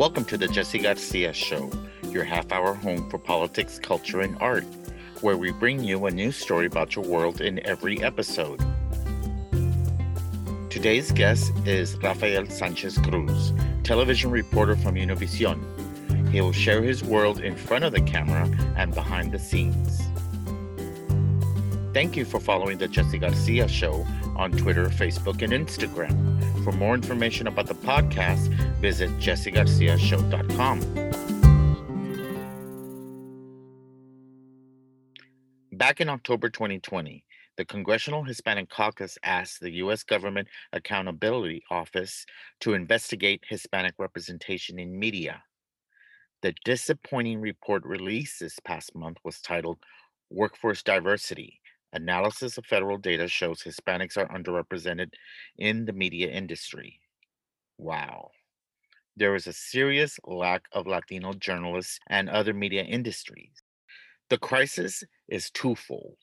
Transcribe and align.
Welcome 0.00 0.24
to 0.24 0.38
the 0.38 0.48
Jesse 0.48 0.78
Garcia 0.78 1.30
Show, 1.34 1.70
your 2.04 2.24
half 2.24 2.52
hour 2.52 2.72
home 2.72 3.10
for 3.10 3.18
politics, 3.18 3.78
culture, 3.78 4.22
and 4.22 4.34
art, 4.40 4.64
where 5.20 5.36
we 5.36 5.52
bring 5.52 5.84
you 5.84 6.06
a 6.06 6.10
new 6.10 6.32
story 6.32 6.64
about 6.64 6.96
your 6.96 7.04
world 7.04 7.42
in 7.42 7.60
every 7.66 8.02
episode. 8.02 8.64
Today's 10.70 11.12
guest 11.12 11.52
is 11.66 11.98
Rafael 11.98 12.46
Sanchez 12.46 12.96
Cruz, 12.96 13.52
television 13.82 14.30
reporter 14.30 14.74
from 14.74 14.94
Univision. 14.94 15.60
He 16.30 16.40
will 16.40 16.52
share 16.52 16.82
his 16.82 17.04
world 17.04 17.40
in 17.40 17.54
front 17.54 17.84
of 17.84 17.92
the 17.92 18.00
camera 18.00 18.50
and 18.78 18.94
behind 18.94 19.32
the 19.32 19.38
scenes. 19.38 20.00
Thank 21.92 22.16
you 22.16 22.24
for 22.24 22.40
following 22.40 22.78
the 22.78 22.88
Jesse 22.88 23.18
Garcia 23.18 23.68
Show 23.68 24.06
on 24.34 24.52
Twitter, 24.52 24.86
Facebook, 24.86 25.42
and 25.42 25.52
Instagram. 25.52 26.64
For 26.64 26.72
more 26.72 26.94
information 26.94 27.46
about 27.46 27.66
the 27.66 27.74
podcast, 27.74 28.48
visit 28.80 29.10
jessegarciashow.com. 29.18 30.80
Back 35.72 36.00
in 36.00 36.08
October 36.08 36.50
2020, 36.50 37.24
the 37.56 37.64
Congressional 37.64 38.24
Hispanic 38.24 38.68
Caucus 38.70 39.18
asked 39.22 39.60
the 39.60 39.72
U.S. 39.72 40.02
Government 40.02 40.48
Accountability 40.72 41.62
Office 41.70 42.24
to 42.60 42.74
investigate 42.74 43.44
Hispanic 43.48 43.94
representation 43.98 44.78
in 44.78 44.98
media. 44.98 45.42
The 46.42 46.54
disappointing 46.64 47.40
report 47.40 47.84
released 47.84 48.40
this 48.40 48.58
past 48.64 48.94
month 48.94 49.18
was 49.24 49.40
titled 49.40 49.78
Workforce 50.30 50.82
Diversity 50.82 51.60
Analysis 51.92 52.56
of 52.56 52.66
federal 52.66 52.98
data 52.98 53.26
shows 53.26 53.62
Hispanics 53.62 54.16
are 54.16 54.28
underrepresented 54.28 55.10
in 55.58 55.84
the 55.86 55.92
media 55.92 56.30
industry. 56.30 57.00
Wow. 57.78 58.30
There 59.20 59.36
is 59.36 59.46
a 59.46 59.52
serious 59.52 60.18
lack 60.24 60.66
of 60.72 60.88
Latino 60.88 61.32
journalists 61.32 62.00
and 62.08 62.28
other 62.28 62.52
media 62.52 62.82
industries. 62.82 63.62
The 64.30 64.38
crisis 64.38 65.04
is 65.28 65.50
twofold. 65.50 66.18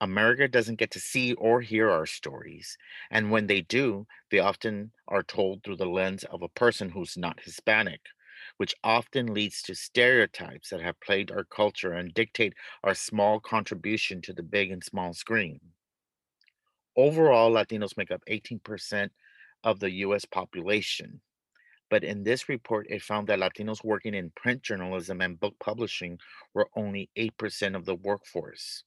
America 0.00 0.48
doesn't 0.48 0.76
get 0.80 0.90
to 0.92 1.00
see 1.00 1.34
or 1.34 1.60
hear 1.62 1.90
our 1.90 2.06
stories, 2.06 2.78
and 3.10 3.30
when 3.30 3.46
they 3.46 3.62
do, 3.62 4.06
they 4.30 4.38
often 4.40 4.92
are 5.08 5.22
told 5.22 5.62
through 5.62 5.76
the 5.76 5.86
lens 5.88 6.24
of 6.24 6.42
a 6.42 6.48
person 6.48 6.90
who's 6.90 7.16
not 7.16 7.42
Hispanic 7.44 8.02
which 8.56 8.74
often 8.84 9.32
leads 9.32 9.62
to 9.62 9.74
stereotypes 9.74 10.70
that 10.70 10.80
have 10.82 11.00
plagued 11.00 11.30
our 11.30 11.44
culture 11.44 11.92
and 11.92 12.14
dictate 12.14 12.54
our 12.84 12.94
small 12.94 13.40
contribution 13.40 14.20
to 14.22 14.32
the 14.32 14.42
big 14.42 14.70
and 14.70 14.84
small 14.84 15.14
screen. 15.14 15.60
Overall, 16.96 17.52
Latinos 17.52 17.96
make 17.96 18.10
up 18.10 18.22
18% 18.26 19.12
of 19.62 19.78
the 19.78 19.90
US 19.92 20.24
population. 20.24 21.20
But 21.88 22.04
in 22.04 22.24
this 22.24 22.48
report, 22.48 22.86
it 22.90 23.02
found 23.02 23.28
that 23.28 23.38
Latinos 23.38 23.84
working 23.84 24.14
in 24.14 24.32
print 24.36 24.62
journalism 24.62 25.20
and 25.20 25.38
book 25.38 25.54
publishing 25.60 26.18
were 26.54 26.68
only 26.74 27.10
8% 27.16 27.76
of 27.76 27.84
the 27.84 27.94
workforce. 27.94 28.84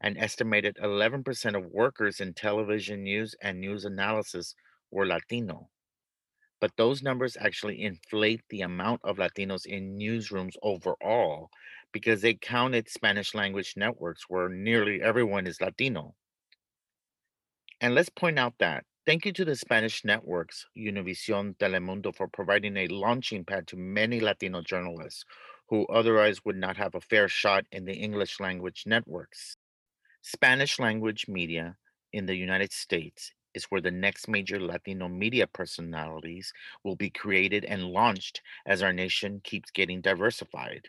An 0.00 0.16
estimated 0.16 0.76
11% 0.82 1.56
of 1.56 1.66
workers 1.66 2.20
in 2.20 2.34
television 2.34 3.02
news 3.02 3.34
and 3.42 3.60
news 3.60 3.84
analysis 3.84 4.54
were 4.90 5.06
Latino 5.06 5.68
but 6.64 6.78
those 6.78 7.02
numbers 7.02 7.36
actually 7.38 7.82
inflate 7.82 8.40
the 8.48 8.62
amount 8.62 8.98
of 9.04 9.18
Latinos 9.18 9.66
in 9.66 9.98
newsrooms 9.98 10.54
overall 10.62 11.50
because 11.92 12.22
they 12.22 12.32
counted 12.32 12.88
Spanish 12.88 13.34
language 13.34 13.74
networks 13.76 14.22
where 14.28 14.48
nearly 14.48 15.02
everyone 15.02 15.46
is 15.46 15.60
Latino. 15.60 16.14
And 17.82 17.94
let's 17.94 18.08
point 18.08 18.38
out 18.38 18.54
that 18.60 18.84
thank 19.06 19.26
you 19.26 19.32
to 19.32 19.44
the 19.44 19.56
Spanish 19.56 20.04
networks, 20.04 20.66
Univision, 20.76 21.56
Telemundo, 21.56 22.14
for 22.14 22.28
providing 22.28 22.76
a 22.76 22.88
launching 22.88 23.44
pad 23.44 23.66
to 23.68 23.76
many 23.76 24.20
Latino 24.20 24.62
journalists 24.62 25.24
who 25.68 25.86
otherwise 25.86 26.44
would 26.44 26.56
not 26.56 26.76
have 26.76 26.94
a 26.94 27.00
fair 27.00 27.28
shot 27.28 27.64
in 27.72 27.84
the 27.84 27.94
English 27.94 28.40
language 28.40 28.84
networks. 28.86 29.56
Spanish 30.22 30.78
language 30.78 31.26
media 31.28 31.76
in 32.12 32.26
the 32.26 32.34
United 32.36 32.72
States 32.72 33.32
is 33.54 33.64
where 33.64 33.80
the 33.80 33.90
next 33.90 34.28
major 34.28 34.60
Latino 34.60 35.08
media 35.08 35.46
personalities 35.46 36.52
will 36.82 36.96
be 36.96 37.10
created 37.10 37.64
and 37.64 37.84
launched 37.84 38.42
as 38.66 38.82
our 38.82 38.92
nation 38.92 39.40
keeps 39.44 39.70
getting 39.70 40.00
diversified. 40.00 40.88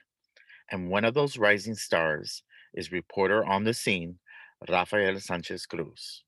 And 0.72 0.90
one 0.90 1.06
of 1.06 1.14
those 1.14 1.38
rising 1.38 1.75
stars 1.75 2.44
is 2.74 2.92
reporter 2.92 3.46
on 3.46 3.64
the 3.64 3.74
scene, 3.74 4.20
Rafael 4.68 5.20
Sanchez 5.20 5.66
Cruz, 5.66 6.25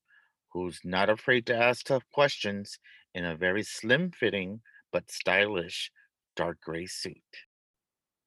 who's 0.57 0.79
not 0.84 1.07
afraid 1.07 1.45
to 1.45 1.56
ask 1.56 1.85
tough 1.85 2.03
questions 2.12 2.79
in 3.13 3.23
a 3.23 3.35
very 3.35 3.62
slim 3.62 4.09
fitting 4.09 4.59
but 4.91 5.12
stylish 5.12 5.91
dark 6.35 6.59
gray 6.62 6.88
suit. 6.88 7.16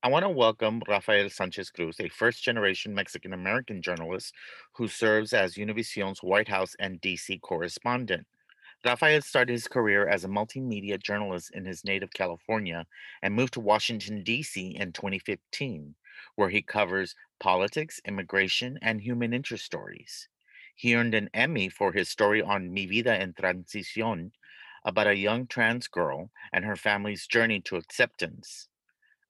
I 0.02 0.08
want 0.08 0.24
to 0.24 0.30
welcome 0.30 0.80
Rafael 0.88 1.28
Sanchez 1.28 1.70
Cruz, 1.70 1.96
a 1.98 2.08
first 2.08 2.42
generation 2.44 2.94
Mexican 2.94 3.32
American 3.32 3.82
journalist 3.82 4.32
who 4.74 4.86
serves 4.86 5.32
as 5.32 5.56
Univision's 5.56 6.22
White 6.22 6.48
House 6.48 6.76
and 6.78 7.00
DC 7.00 7.40
correspondent. 7.40 8.26
Rafael 8.84 9.22
started 9.22 9.52
his 9.52 9.66
career 9.66 10.06
as 10.06 10.24
a 10.24 10.28
multimedia 10.28 11.02
journalist 11.02 11.50
in 11.52 11.64
his 11.64 11.84
native 11.84 12.12
California 12.14 12.86
and 13.22 13.34
moved 13.34 13.54
to 13.54 13.60
Washington, 13.60 14.22
D.C. 14.22 14.76
in 14.78 14.92
2015, 14.92 15.96
where 16.36 16.48
he 16.48 16.62
covers 16.62 17.16
politics, 17.40 18.00
immigration, 18.06 18.78
and 18.80 19.00
human 19.00 19.34
interest 19.34 19.64
stories. 19.64 20.28
He 20.80 20.94
earned 20.94 21.12
an 21.12 21.28
Emmy 21.34 21.68
for 21.68 21.92
his 21.92 22.08
story 22.08 22.40
on 22.40 22.72
Mi 22.72 22.86
Vida 22.86 23.14
en 23.14 23.34
Transición 23.34 24.30
about 24.86 25.08
a 25.08 25.14
young 25.14 25.46
trans 25.46 25.86
girl 25.88 26.30
and 26.54 26.64
her 26.64 26.74
family's 26.74 27.26
journey 27.26 27.60
to 27.66 27.76
acceptance. 27.76 28.66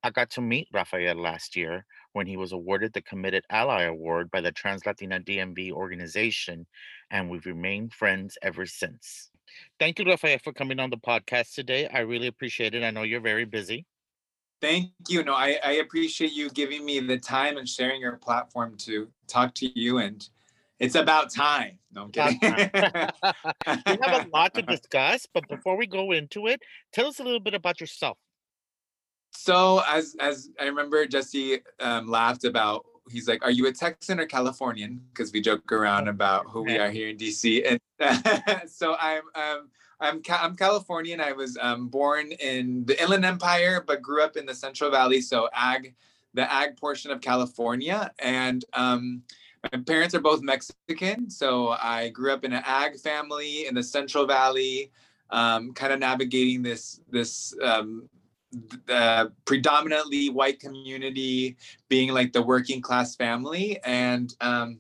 I 0.05 0.11
got 0.11 0.31
to 0.31 0.41
meet 0.41 0.69
Rafael 0.73 1.17
last 1.17 1.57
year 1.57 1.87
when 2.13 2.29
he 2.29 2.37
was 2.37 2.53
awarded 2.53 2.93
the 2.93 3.03
Committed 3.03 3.43
Ally 3.51 3.83
Award 3.83 4.31
by 4.31 4.41
the 4.41 4.53
Trans 4.53 4.87
Latina 4.87 5.19
DMV 5.19 5.73
organization, 5.73 6.69
and 7.11 7.29
we've 7.29 7.47
remained 7.47 7.95
friends 7.95 8.39
ever 8.43 8.65
since. 8.65 9.33
Thank 9.81 9.99
you, 9.99 10.05
Rafael, 10.05 10.39
for 10.39 10.53
coming 10.53 10.79
on 10.79 10.91
the 10.91 10.99
podcast 10.99 11.55
today. 11.55 11.89
I 11.89 11.99
really 12.03 12.29
appreciate 12.29 12.77
it. 12.77 12.85
I 12.85 12.93
know 12.93 13.03
you're 13.03 13.21
very 13.21 13.45
busy. 13.45 13.87
Thank 14.61 14.93
you. 15.09 15.25
No, 15.25 15.35
I, 15.35 15.59
I 15.65 15.73
appreciate 15.73 16.31
you 16.31 16.49
giving 16.51 16.85
me 16.85 17.01
the 17.01 17.19
time 17.19 17.57
and 17.57 17.69
sharing 17.69 18.01
your 18.01 18.19
platform 18.19 18.77
to 18.83 19.09
talk 19.27 19.53
to 19.57 19.77
you. 19.77 19.99
And 19.99 20.29
it's 20.81 20.95
about 20.95 21.31
time. 21.31 21.79
No, 21.93 22.05
I'm 22.05 22.11
kidding. 22.11 22.39
we 22.43 23.99
have 24.03 24.27
a 24.27 24.29
lot 24.33 24.55
to 24.55 24.63
discuss, 24.63 25.27
but 25.33 25.47
before 25.49 25.77
we 25.77 25.87
go 25.87 26.13
into 26.13 26.47
it, 26.47 26.61
tell 26.93 27.07
us 27.07 27.21
a 27.21 27.23
little 27.23 27.41
bit 27.41 27.55
about 27.55 27.81
yourself. 27.81 28.17
So 29.33 29.83
as 29.89 30.17
as 30.19 30.51
I 30.59 30.65
remember, 30.65 31.07
Jesse 31.07 31.61
um, 31.79 32.09
laughed 32.09 32.45
about. 32.45 32.87
He's 33.11 33.27
like, 33.27 33.45
"Are 33.45 33.51
you 33.51 33.67
a 33.67 33.73
Texan 33.73 34.21
or 34.21 34.27
Californian?" 34.27 35.03
Because 35.13 35.33
we 35.33 35.41
joke 35.41 35.71
around 35.73 36.09
about 36.09 36.47
who 36.49 36.63
we 36.63 36.79
are 36.79 36.91
here 36.91 37.09
in 37.09 37.17
DC. 37.17 37.79
And 38.01 38.71
so 38.71 38.97
I'm 39.01 39.23
um, 39.35 39.69
I'm 40.01 40.23
I'm 40.31 40.57
Californian. 40.57 41.21
I 41.21 41.33
was 41.33 41.59
um, 41.61 41.89
born 41.89 42.33
in 42.33 42.85
the 42.87 43.01
Inland 43.03 43.25
Empire, 43.25 43.83
but 43.85 44.01
grew 44.01 44.23
up 44.23 44.37
in 44.37 44.47
the 44.47 44.55
Central 44.55 44.91
Valley. 44.91 45.21
So 45.21 45.49
ag, 45.53 45.95
the 46.35 46.51
ag 46.53 46.77
portion 46.77 47.11
of 47.11 47.21
California, 47.21 48.13
and 48.21 48.65
um, 48.75 49.23
my 49.65 49.79
parents 49.87 50.15
are 50.15 50.21
both 50.21 50.43
Mexican. 50.43 51.31
So 51.31 51.71
I 51.71 52.09
grew 52.11 52.33
up 52.33 52.45
in 52.45 52.53
an 52.53 52.63
ag 52.65 52.99
family 52.99 53.67
in 53.67 53.75
the 53.75 53.83
Central 53.83 54.27
Valley, 54.27 54.91
um, 55.31 55.73
kind 55.75 55.93
of 55.93 55.99
navigating 55.99 56.63
this 56.63 57.01
this 57.11 57.55
um, 57.63 58.09
the 58.87 59.33
predominantly 59.45 60.29
white 60.29 60.59
community 60.59 61.57
being 61.89 62.11
like 62.11 62.33
the 62.33 62.43
working 62.43 62.81
class 62.81 63.15
family 63.15 63.79
and 63.85 64.35
um, 64.41 64.79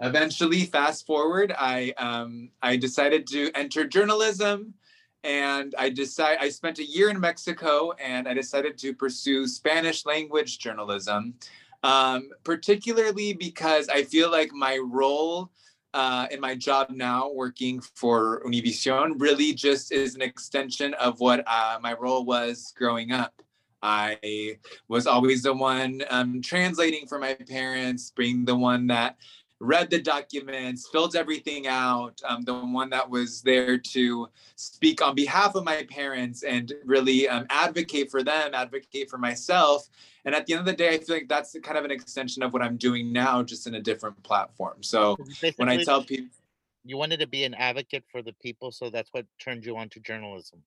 eventually 0.00 0.66
fast 0.66 1.06
forward 1.06 1.54
i 1.58 1.94
um, 1.96 2.50
i 2.62 2.76
decided 2.76 3.26
to 3.26 3.50
enter 3.54 3.86
journalism 3.86 4.74
and 5.24 5.74
i 5.78 5.88
decided 5.88 6.38
i 6.42 6.50
spent 6.50 6.78
a 6.78 6.84
year 6.84 7.08
in 7.08 7.18
mexico 7.18 7.92
and 7.92 8.28
i 8.28 8.34
decided 8.34 8.76
to 8.76 8.92
pursue 8.92 9.46
spanish 9.46 10.04
language 10.04 10.58
journalism 10.58 11.32
um, 11.86 12.28
particularly 12.44 13.32
because 13.32 13.88
i 13.88 14.02
feel 14.02 14.30
like 14.30 14.50
my 14.52 14.78
role 14.78 15.50
uh, 15.96 16.26
in 16.30 16.38
my 16.40 16.54
job 16.54 16.90
now 16.90 17.30
working 17.32 17.80
for 17.80 18.42
Univision 18.44 19.14
really 19.18 19.54
just 19.54 19.92
is 19.92 20.14
an 20.14 20.20
extension 20.20 20.92
of 20.94 21.20
what 21.20 21.42
uh, 21.46 21.78
my 21.80 21.94
role 21.94 22.26
was 22.26 22.74
growing 22.76 23.12
up. 23.12 23.32
I 23.82 24.58
was 24.88 25.06
always 25.06 25.42
the 25.42 25.54
one 25.54 26.02
um, 26.10 26.42
translating 26.42 27.06
for 27.06 27.18
my 27.18 27.32
parents, 27.32 28.12
being 28.14 28.44
the 28.44 28.54
one 28.54 28.86
that 28.88 29.16
read 29.58 29.88
the 29.88 30.00
documents, 30.00 30.86
filled 30.92 31.16
everything 31.16 31.66
out, 31.66 32.20
um, 32.28 32.42
the 32.42 32.54
one 32.54 32.90
that 32.90 33.08
was 33.08 33.40
there 33.40 33.78
to 33.78 34.28
speak 34.56 35.00
on 35.00 35.14
behalf 35.14 35.54
of 35.54 35.64
my 35.64 35.86
parents 35.88 36.42
and 36.42 36.74
really 36.84 37.26
um, 37.26 37.46
advocate 37.48 38.10
for 38.10 38.22
them, 38.22 38.50
advocate 38.52 39.08
for 39.08 39.16
myself. 39.16 39.88
And 40.26 40.34
at 40.34 40.44
the 40.44 40.54
end 40.54 40.60
of 40.60 40.66
the 40.66 40.72
day, 40.72 40.92
I 40.92 40.98
feel 40.98 41.14
like 41.14 41.28
that's 41.28 41.56
kind 41.62 41.78
of 41.78 41.84
an 41.84 41.92
extension 41.92 42.42
of 42.42 42.52
what 42.52 42.60
I'm 42.60 42.76
doing 42.76 43.12
now, 43.12 43.44
just 43.44 43.68
in 43.68 43.76
a 43.76 43.80
different 43.80 44.20
platform. 44.24 44.82
So 44.82 45.16
when 45.54 45.68
I 45.68 45.82
tell 45.84 46.02
people, 46.02 46.26
you 46.84 46.96
wanted 46.96 47.20
to 47.20 47.28
be 47.28 47.44
an 47.44 47.54
advocate 47.54 48.04
for 48.10 48.22
the 48.22 48.32
people, 48.34 48.72
so 48.72 48.90
that's 48.90 49.12
what 49.12 49.24
turned 49.38 49.64
you 49.64 49.76
on 49.76 49.88
to 49.90 50.00
journalism. 50.00 50.62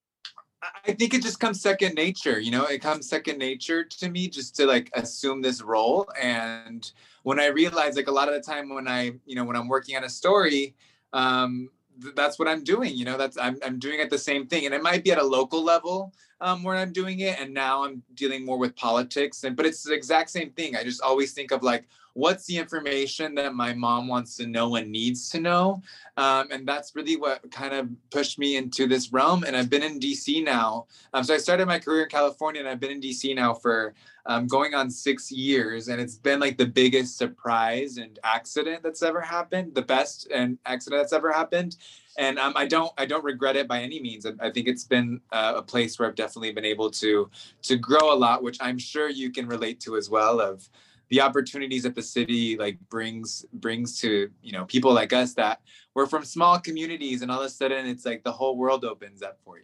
I 0.86 0.94
think 0.94 1.14
it 1.14 1.22
just 1.22 1.40
comes 1.40 1.62
second 1.62 1.96
nature, 1.96 2.40
you 2.40 2.52
know, 2.52 2.66
it 2.66 2.82
comes 2.82 3.08
second 3.08 3.38
nature 3.38 3.84
to 3.84 4.10
me 4.10 4.28
just 4.28 4.56
to 4.58 4.66
like 4.66 4.90
assume 4.94 5.42
this 5.42 5.62
role. 5.62 6.10
And 6.22 6.90
when 7.24 7.40
I 7.40 7.48
realize 7.48 7.96
like 7.96 8.08
a 8.08 8.12
lot 8.12 8.28
of 8.28 8.34
the 8.34 8.42
time 8.42 8.74
when 8.74 8.88
I, 8.88 9.14
you 9.26 9.36
know, 9.36 9.46
when 9.46 9.56
I'm 9.56 9.70
working 9.70 9.96
on 9.96 10.04
a 10.04 10.10
story, 10.10 10.76
um, 11.14 11.70
th- 12.02 12.14
that's 12.16 12.38
what 12.38 12.50
I'm 12.50 12.64
doing, 12.66 12.94
you 12.96 13.06
know, 13.06 13.18
that's 13.18 13.38
I'm 13.38 13.58
I'm 13.66 13.80
doing 13.80 14.02
it 14.02 14.10
the 14.10 14.18
same 14.18 14.48
thing. 14.48 14.66
And 14.66 14.76
it 14.76 14.84
might 14.84 15.04
be 15.04 15.14
at 15.14 15.18
a 15.18 15.24
local 15.24 15.64
level 15.64 16.14
um 16.42 16.64
where 16.64 16.76
I'm 16.76 16.92
doing 16.92 17.20
it. 17.20 17.40
And 17.40 17.54
now 17.54 17.84
I'm 17.84 18.04
dealing 18.14 18.46
more 18.46 18.58
with 18.58 18.76
politics. 18.76 19.44
And 19.44 19.56
but 19.56 19.66
it's 19.66 19.84
the 19.84 19.94
exact 19.94 20.30
same 20.30 20.52
thing. 20.52 20.76
I 20.76 20.84
just 20.84 21.02
always 21.02 21.34
think 21.34 21.52
of 21.52 21.64
like 21.64 21.86
what's 22.14 22.46
the 22.46 22.58
information 22.58 23.36
that 23.36 23.54
my 23.54 23.74
mom 23.74 24.08
wants 24.08 24.36
to 24.36 24.48
know 24.48 24.76
and 24.76 24.92
needs 24.92 25.30
to 25.30 25.40
know 25.40 25.82
um, 26.18 26.48
and 26.52 26.68
that's 26.68 26.96
really 26.96 27.16
what 27.16 27.50
kind 27.52 27.74
of 27.74 27.88
pushed 28.10 28.40
me 28.40 28.58
into 28.58 28.88
this 28.88 29.14
realm 29.14 29.44
and 29.44 29.56
i've 29.56 29.70
been 29.70 29.84
in 29.84 30.00
dc 30.00 30.44
now 30.44 30.86
um, 31.14 31.24
so 31.24 31.34
i 31.34 31.38
started 31.38 31.66
my 31.66 31.80
career 31.80 32.04
in 32.04 32.10
california 32.10 32.60
and 32.60 32.70
i've 32.70 32.80
been 32.80 32.92
in 32.92 33.02
dc 33.02 33.36
now 33.36 33.54
for 33.54 33.94
um, 34.26 34.48
going 34.48 34.74
on 34.74 34.90
six 34.90 35.32
years 35.32 35.88
and 35.88 36.02
it's 36.02 36.16
been 36.16 36.40
like 36.40 36.58
the 36.58 36.66
biggest 36.66 37.18
surprise 37.18 37.98
and 37.98 38.20
accident 38.24 38.84
that's 38.84 39.02
ever 39.02 39.22
happened 39.22 39.74
the 39.74 39.82
best 39.82 40.28
and 40.32 40.58
accident 40.66 41.02
that's 41.02 41.14
ever 41.14 41.32
happened 41.32 41.78
and 42.18 42.40
um, 42.40 42.54
i 42.56 42.66
don't 42.66 42.92
i 42.98 43.06
don't 43.06 43.24
regret 43.24 43.56
it 43.56 43.68
by 43.68 43.82
any 43.82 44.02
means 44.02 44.26
i, 44.26 44.32
I 44.40 44.50
think 44.52 44.68
it's 44.68 44.84
been 44.84 45.22
uh, 45.32 45.54
a 45.58 45.62
place 45.62 45.98
where 45.98 46.08
i've 46.08 46.16
definitely 46.16 46.52
been 46.52 46.66
able 46.66 46.90
to 46.92 47.30
to 47.64 47.78
grow 47.78 48.14
a 48.14 48.16
lot 48.16 48.44
which 48.44 48.58
i'm 48.62 48.78
sure 48.78 49.10
you 49.10 49.32
can 49.32 49.48
relate 49.48 49.80
to 49.82 49.98
as 49.98 50.10
well 50.10 50.40
of 50.40 50.70
the 51.10 51.22
opportunities 51.22 51.84
that 51.84 51.96
the 51.96 52.02
city 52.02 52.58
like 52.58 52.78
brings 52.90 53.46
brings 53.54 54.00
to 54.00 54.30
you 54.42 54.52
know 54.52 54.66
people 54.66 54.94
like 54.94 55.14
us 55.14 55.34
that 55.34 55.62
we're 55.96 56.06
from 56.06 56.24
small 56.24 56.60
communities 56.60 57.22
and 57.22 57.32
all 57.32 57.40
of 57.40 57.46
a 57.46 57.50
sudden 57.50 57.86
it's 57.86 58.06
like 58.06 58.24
the 58.24 58.32
whole 58.32 58.58
world 58.58 58.86
opens 58.86 59.22
up 59.22 59.40
for 59.44 59.58
you 59.58 59.64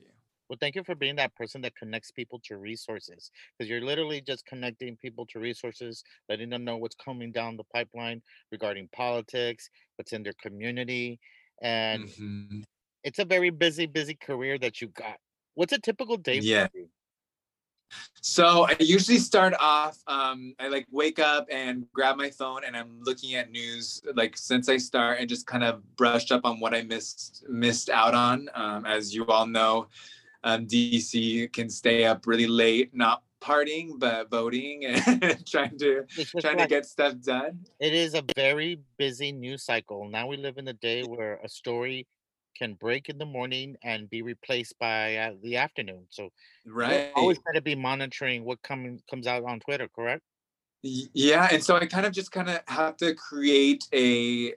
Well, 0.50 0.58
thank 0.60 0.76
you 0.76 0.84
for 0.84 0.94
being 0.94 1.16
that 1.16 1.36
person 1.36 1.62
that 1.62 1.76
connects 1.76 2.12
people 2.12 2.40
to 2.46 2.58
resources 2.58 3.32
because 3.58 3.68
you're 3.68 3.82
literally 3.82 4.22
just 4.22 4.46
connecting 4.46 4.96
people 4.96 5.26
to 5.28 5.40
resources, 5.40 6.04
letting 6.30 6.50
them 6.52 6.64
know 6.64 6.78
what's 6.78 6.96
coming 7.04 7.32
down 7.32 7.58
the 7.58 7.64
pipeline 7.74 8.22
regarding 8.52 8.88
politics, 8.94 9.70
what's 9.96 10.14
in 10.14 10.22
their 10.22 10.38
community. 10.40 11.20
And 11.62 12.06
Mhm. 12.10 12.64
it's 13.04 13.20
a 13.20 13.26
very 13.26 13.50
busy, 13.50 13.86
busy 13.86 14.16
career 14.16 14.58
that 14.60 14.82
you 14.82 14.88
got. 14.90 15.20
What's 15.56 15.74
a 15.74 15.80
typical 15.80 16.18
day 16.18 16.40
yeah 16.40 16.68
you? 16.74 16.90
so 18.22 18.66
i 18.68 18.76
usually 18.80 19.18
start 19.18 19.54
off 19.60 20.00
um 20.08 20.54
i 20.60 20.68
like 20.68 20.88
wake 20.92 21.20
up 21.20 21.46
and 21.52 21.86
grab 21.94 22.18
my 22.18 22.30
phone 22.30 22.64
and 22.66 22.76
i'm 22.76 23.00
looking 23.04 23.36
at 23.36 23.52
news 23.52 24.02
like 24.16 24.36
since 24.36 24.68
i 24.70 24.78
start 24.78 25.20
and 25.20 25.30
just 25.30 25.46
kind 25.46 25.64
of 25.64 25.84
brush 25.96 26.32
up 26.32 26.42
on 26.44 26.60
what 26.60 26.74
i 26.74 26.82
missed 26.82 27.46
missed 27.48 27.90
out 27.90 28.14
on 28.14 28.50
um, 28.56 28.86
as 28.86 29.14
you 29.14 29.26
all 29.28 29.46
know 29.46 29.88
um, 30.44 30.66
dc 30.66 31.52
can 31.54 31.70
stay 31.70 32.06
up 32.06 32.26
really 32.26 32.48
late 32.48 32.90
not 32.94 33.22
partying 33.46 34.00
but 34.00 34.30
voting 34.32 34.86
and 34.86 35.46
trying 35.54 35.78
to 35.78 36.04
trying 36.42 36.58
to 36.58 36.68
get 36.68 36.86
stuff 36.86 37.14
done 37.22 37.60
it 37.80 37.94
is 37.94 38.14
a 38.14 38.24
very 38.36 38.80
busy 38.98 39.32
news 39.32 39.64
cycle. 39.64 40.08
Now 40.10 40.28
we 40.28 40.38
live 40.38 40.58
in 40.58 40.68
a 40.68 40.74
day 40.74 41.04
where 41.04 41.40
a 41.44 41.50
story 41.50 42.08
can 42.58 42.74
break 42.74 43.10
in 43.10 43.18
the 43.18 43.26
morning 43.26 43.76
and 43.84 44.10
be 44.10 44.22
replaced 44.22 44.80
by 44.80 45.18
uh, 45.18 45.32
the 45.44 45.58
afternoon. 45.58 46.06
So 46.10 46.30
right 46.66 47.12
always 47.16 47.38
got 47.40 47.54
to 47.56 47.62
be 47.62 47.76
monitoring 47.76 48.46
what 48.46 48.62
coming 48.62 49.02
comes 49.10 49.28
out 49.28 49.44
on 49.44 49.60
Twitter, 49.60 49.88
correct? 49.94 50.22
Yeah 50.84 51.48
and 51.52 51.64
so 51.64 51.76
i 51.76 51.86
kind 51.88 52.06
of 52.06 52.14
just 52.14 52.32
kind 52.32 52.48
of 52.48 52.60
have 52.68 52.96
to 52.98 53.16
create 53.16 53.86
a 53.92 54.54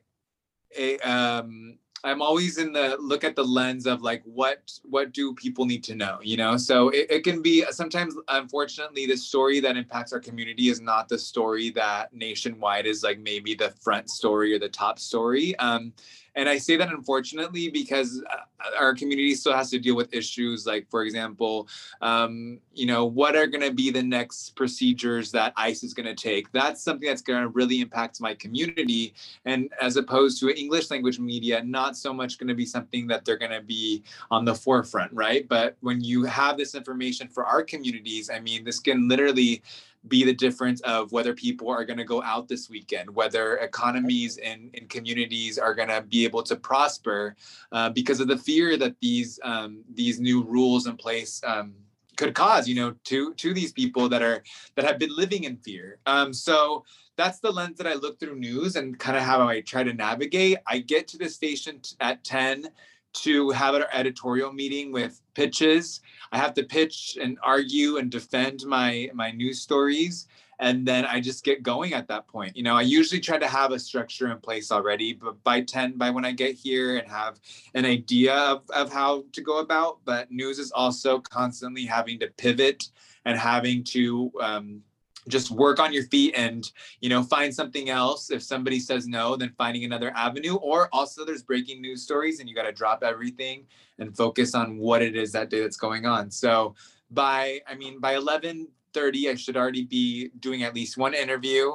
a 0.78 0.98
um 0.98 1.78
i'm 2.04 2.22
always 2.22 2.58
in 2.58 2.72
the 2.72 2.96
look 3.00 3.24
at 3.24 3.34
the 3.34 3.44
lens 3.44 3.86
of 3.86 4.02
like 4.02 4.22
what 4.24 4.70
what 4.84 5.12
do 5.12 5.34
people 5.34 5.64
need 5.64 5.82
to 5.82 5.94
know 5.94 6.18
you 6.28 6.36
know? 6.36 6.56
So 6.56 6.90
it, 6.90 7.06
it 7.10 7.24
can 7.24 7.40
be 7.42 7.64
sometimes 7.70 8.14
unfortunately 8.28 9.06
the 9.06 9.16
story 9.16 9.60
that 9.60 9.76
impacts 9.76 10.12
our 10.12 10.20
community 10.20 10.68
is 10.68 10.80
not 10.80 11.08
the 11.08 11.18
story 11.18 11.70
that 11.70 12.12
nationwide 12.12 12.86
is 12.86 13.02
like 13.02 13.18
maybe 13.18 13.54
the 13.54 13.70
front 13.70 14.10
story 14.10 14.54
or 14.54 14.58
the 14.58 14.68
top 14.68 14.98
story. 14.98 15.56
Um 15.58 15.92
and 16.38 16.48
i 16.48 16.56
say 16.56 16.76
that 16.76 16.88
unfortunately 16.88 17.68
because 17.68 18.22
uh, 18.30 18.78
our 18.78 18.94
community 18.94 19.34
still 19.34 19.52
has 19.52 19.68
to 19.70 19.78
deal 19.78 19.96
with 19.96 20.12
issues 20.14 20.66
like 20.66 20.88
for 20.90 21.02
example 21.04 21.68
um, 22.00 22.60
you 22.78 22.86
know, 22.86 23.04
what 23.04 23.34
are 23.34 23.46
going 23.46 23.62
to 23.62 23.72
be 23.72 23.90
the 23.90 24.02
next 24.02 24.54
procedures 24.54 25.32
that 25.32 25.52
ICE 25.56 25.82
is 25.82 25.94
going 25.94 26.06
to 26.06 26.14
take? 26.14 26.50
That's 26.52 26.82
something 26.82 27.08
that's 27.08 27.22
going 27.22 27.42
to 27.42 27.48
really 27.48 27.80
impact 27.80 28.20
my 28.20 28.34
community. 28.34 29.14
And 29.44 29.70
as 29.80 29.96
opposed 29.96 30.38
to 30.40 30.56
English 30.56 30.90
language 30.90 31.18
media, 31.18 31.62
not 31.64 31.96
so 31.96 32.12
much 32.12 32.38
going 32.38 32.48
to 32.48 32.54
be 32.54 32.66
something 32.66 33.06
that 33.08 33.24
they're 33.24 33.36
going 33.36 33.50
to 33.50 33.62
be 33.62 34.04
on 34.30 34.44
the 34.44 34.54
forefront, 34.54 35.12
right? 35.12 35.48
But 35.48 35.76
when 35.80 36.00
you 36.00 36.24
have 36.24 36.56
this 36.56 36.74
information 36.74 37.28
for 37.28 37.44
our 37.44 37.62
communities, 37.62 38.30
I 38.30 38.38
mean, 38.38 38.64
this 38.64 38.78
can 38.78 39.08
literally 39.08 39.62
be 40.06 40.24
the 40.24 40.34
difference 40.34 40.80
of 40.82 41.10
whether 41.12 41.34
people 41.34 41.68
are 41.68 41.84
going 41.84 41.98
to 41.98 42.04
go 42.04 42.22
out 42.22 42.48
this 42.48 42.70
weekend, 42.70 43.14
whether 43.14 43.56
economies 43.56 44.38
and, 44.38 44.70
and 44.74 44.88
communities 44.88 45.58
are 45.58 45.74
going 45.74 45.88
to 45.88 46.02
be 46.02 46.24
able 46.24 46.42
to 46.44 46.56
prosper 46.56 47.34
uh, 47.72 47.90
because 47.90 48.20
of 48.20 48.28
the 48.28 48.38
fear 48.38 48.76
that 48.76 48.94
these 49.00 49.40
um, 49.42 49.82
these 49.92 50.20
new 50.20 50.44
rules 50.44 50.86
in 50.86 50.96
place 50.96 51.42
um, 51.44 51.74
could 52.16 52.34
cause 52.34 52.68
you 52.68 52.74
know 52.74 52.94
to 53.04 53.32
to 53.34 53.54
these 53.54 53.72
people 53.72 54.08
that 54.08 54.22
are 54.22 54.42
that 54.74 54.84
have 54.84 54.98
been 54.98 55.14
living 55.14 55.44
in 55.44 55.56
fear. 55.56 55.98
Um 56.04 56.34
so 56.34 56.84
that's 57.16 57.40
the 57.40 57.50
lens 57.50 57.78
that 57.78 57.86
i 57.86 57.94
look 57.94 58.20
through 58.20 58.36
news 58.36 58.76
and 58.76 58.98
kind 58.98 59.16
of 59.16 59.22
how 59.22 59.46
i 59.48 59.60
try 59.60 59.82
to 59.82 59.92
navigate. 59.92 60.58
I 60.66 60.78
get 60.80 61.08
to 61.08 61.18
the 61.18 61.28
station 61.28 61.80
t- 61.80 61.96
at 62.00 62.22
10 62.24 62.68
to 63.14 63.50
have 63.50 63.74
an 63.74 63.84
editorial 63.92 64.52
meeting 64.52 64.92
with 64.92 65.20
pitches. 65.34 66.00
I 66.32 66.38
have 66.38 66.54
to 66.54 66.64
pitch 66.64 67.18
and 67.20 67.38
argue 67.42 67.96
and 67.96 68.10
defend 68.10 68.64
my 68.66 69.10
my 69.14 69.30
news 69.30 69.60
stories 69.60 70.28
and 70.60 70.86
then 70.86 71.04
i 71.04 71.20
just 71.20 71.44
get 71.44 71.62
going 71.62 71.94
at 71.94 72.08
that 72.08 72.26
point. 72.26 72.56
You 72.56 72.62
know 72.62 72.76
i 72.76 72.82
usually 72.82 73.20
try 73.20 73.38
to 73.38 73.48
have 73.48 73.72
a 73.72 73.78
structure 73.78 74.30
in 74.30 74.38
place 74.38 74.70
already 74.72 75.12
but 75.12 75.42
by 75.44 75.60
10 75.60 75.96
by 75.96 76.10
when 76.10 76.24
i 76.24 76.32
get 76.32 76.54
here 76.54 76.96
and 76.98 77.08
have 77.08 77.40
an 77.74 77.84
idea 77.84 78.34
of, 78.34 78.62
of 78.70 78.92
how 78.92 79.24
to 79.32 79.40
go 79.40 79.58
about 79.58 79.98
but 80.04 80.30
news 80.30 80.58
is 80.58 80.72
also 80.72 81.20
constantly 81.20 81.84
having 81.84 82.18
to 82.20 82.28
pivot 82.36 82.90
and 83.24 83.38
having 83.38 83.84
to 83.84 84.32
um, 84.40 84.82
just 85.28 85.50
work 85.50 85.78
on 85.78 85.92
your 85.92 86.04
feet 86.04 86.34
and 86.36 86.70
you 87.00 87.08
know 87.08 87.22
find 87.22 87.54
something 87.54 87.90
else. 87.90 88.30
If 88.30 88.42
somebody 88.42 88.80
says 88.80 89.06
no 89.06 89.36
then 89.36 89.52
finding 89.56 89.84
another 89.84 90.12
avenue 90.14 90.56
or 90.56 90.88
also 90.92 91.24
there's 91.24 91.42
breaking 91.42 91.80
news 91.80 92.02
stories 92.02 92.40
and 92.40 92.48
you 92.48 92.54
got 92.54 92.64
to 92.64 92.72
drop 92.72 93.02
everything 93.02 93.66
and 93.98 94.16
focus 94.16 94.54
on 94.54 94.78
what 94.78 95.02
it 95.02 95.16
is 95.16 95.32
that 95.32 95.50
day 95.50 95.60
that's 95.60 95.76
going 95.76 96.06
on. 96.06 96.30
So 96.30 96.74
by 97.10 97.58
i 97.66 97.74
mean 97.74 97.98
by 98.00 98.16
11 98.16 98.68
30 98.92 99.30
i 99.30 99.34
should 99.34 99.56
already 99.56 99.84
be 99.84 100.28
doing 100.40 100.62
at 100.62 100.74
least 100.74 100.96
one 100.96 101.14
interview. 101.14 101.72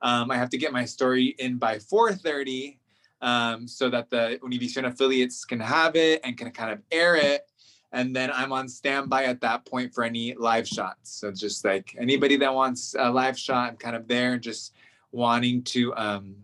Um, 0.00 0.30
i 0.30 0.36
have 0.36 0.50
to 0.50 0.58
get 0.58 0.72
my 0.72 0.84
story 0.84 1.36
in 1.38 1.56
by 1.58 1.76
4.30 1.76 2.78
um, 3.22 3.68
so 3.68 3.88
that 3.88 4.10
the 4.10 4.38
Univision 4.42 4.84
affiliates 4.84 5.44
can 5.44 5.60
have 5.60 5.96
it 5.96 6.20
and 6.24 6.36
can 6.36 6.50
kind 6.50 6.72
of 6.72 6.82
air 6.90 7.14
it. 7.16 7.48
And 7.92 8.16
then 8.16 8.30
I'm 8.32 8.52
on 8.52 8.68
standby 8.68 9.24
at 9.24 9.40
that 9.42 9.66
point 9.66 9.94
for 9.94 10.02
any 10.02 10.34
live 10.34 10.66
shots. 10.66 11.10
So 11.10 11.30
just 11.30 11.64
like 11.64 11.94
anybody 11.98 12.36
that 12.36 12.54
wants 12.54 12.94
a 12.98 13.10
live 13.10 13.38
shot, 13.38 13.70
I'm 13.70 13.76
kind 13.76 13.94
of 13.94 14.08
there, 14.08 14.38
just 14.38 14.74
wanting 15.12 15.62
to 15.62 15.94
um, 15.96 16.36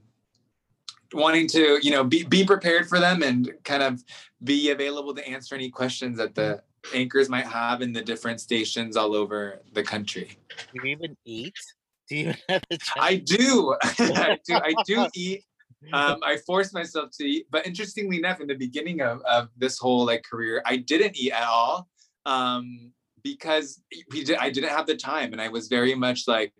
wanting 1.15 1.47
to 1.49 1.79
you 1.83 1.91
know 1.91 2.05
be 2.05 2.25
be 2.25 2.45
prepared 2.45 2.89
for 2.89 3.01
them 3.01 3.23
and 3.23 3.51
kind 3.65 3.83
of 3.83 4.05
be 4.45 4.71
available 4.71 5.15
to 5.15 5.27
answer 5.27 5.55
any 5.55 5.71
questions 5.71 6.19
that 6.19 6.35
the 6.35 6.63
anchors 6.95 7.29
might 7.29 7.47
have 7.47 7.83
in 7.83 7.93
the 7.93 8.03
different 8.03 8.41
stations 8.41 8.97
all 8.97 9.15
over 9.15 9.61
the 9.73 9.83
country. 9.83 10.39
Do 10.73 10.81
you 10.83 10.91
even 10.91 11.17
eat? 11.25 11.55
Do 12.09 12.17
you 12.17 12.35
have 12.49 12.63
chance? 12.71 12.93
I 12.97 13.17
do. 13.17 13.75
I 13.83 14.39
do. 14.45 14.55
I 14.55 14.75
do 14.85 15.07
eat. 15.15 15.45
Um, 15.93 16.19
I 16.25 16.39
forced 16.47 16.75
myself 16.75 17.11
to 17.19 17.25
eat, 17.25 17.47
but 17.51 17.67
interestingly 17.67 18.19
enough, 18.19 18.41
in 18.41 18.49
the 18.49 18.55
beginning 18.55 19.01
of, 19.01 19.23
of 19.23 19.49
this 19.57 19.79
whole 19.79 20.07
like 20.07 20.25
career, 20.29 20.63
I 20.67 20.79
didn't 20.79 21.17
eat 21.17 21.33
at 21.33 21.47
all 21.47 21.89
um, 22.27 22.93
because 23.23 23.81
we 24.11 24.25
did, 24.25 24.39
I 24.39 24.51
didn't 24.51 24.71
have 24.71 24.87
the 24.87 24.97
time, 24.97 25.33
and 25.33 25.41
I 25.41 25.49
was 25.49 25.69
very 25.69 25.95
much 25.95 26.27
like 26.27 26.53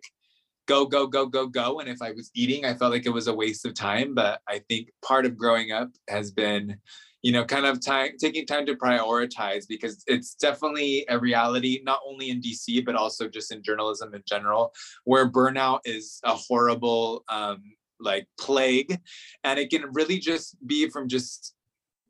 go 0.67 0.85
go 0.85 1.07
go 1.07 1.25
go 1.25 1.47
go. 1.47 1.79
And 1.79 1.89
if 1.89 2.01
I 2.01 2.11
was 2.11 2.31
eating, 2.33 2.63
I 2.63 2.75
felt 2.75 2.91
like 2.91 3.05
it 3.05 3.09
was 3.09 3.27
a 3.27 3.33
waste 3.33 3.65
of 3.65 3.73
time. 3.73 4.15
But 4.15 4.41
I 4.47 4.59
think 4.69 4.91
part 5.03 5.25
of 5.25 5.37
growing 5.37 5.71
up 5.71 5.89
has 6.07 6.31
been, 6.31 6.77
you 7.21 7.31
know, 7.31 7.43
kind 7.43 7.65
of 7.65 7.83
time 7.83 8.11
taking 8.19 8.45
time 8.45 8.65
to 8.67 8.75
prioritize 8.75 9.67
because 9.67 10.03
it's 10.07 10.35
definitely 10.35 11.05
a 11.09 11.19
reality, 11.19 11.81
not 11.83 11.99
only 12.07 12.29
in 12.29 12.41
DC 12.41 12.85
but 12.85 12.95
also 12.95 13.27
just 13.27 13.51
in 13.51 13.63
journalism 13.63 14.13
in 14.13 14.23
general, 14.25 14.71
where 15.03 15.29
burnout 15.29 15.81
is 15.85 16.21
a 16.23 16.35
horrible 16.35 17.23
um, 17.27 17.63
like 17.99 18.27
plague 18.39 18.99
and 19.43 19.59
it 19.59 19.69
can 19.69 19.83
really 19.93 20.19
just 20.19 20.55
be 20.65 20.89
from 20.89 21.07
just 21.07 21.53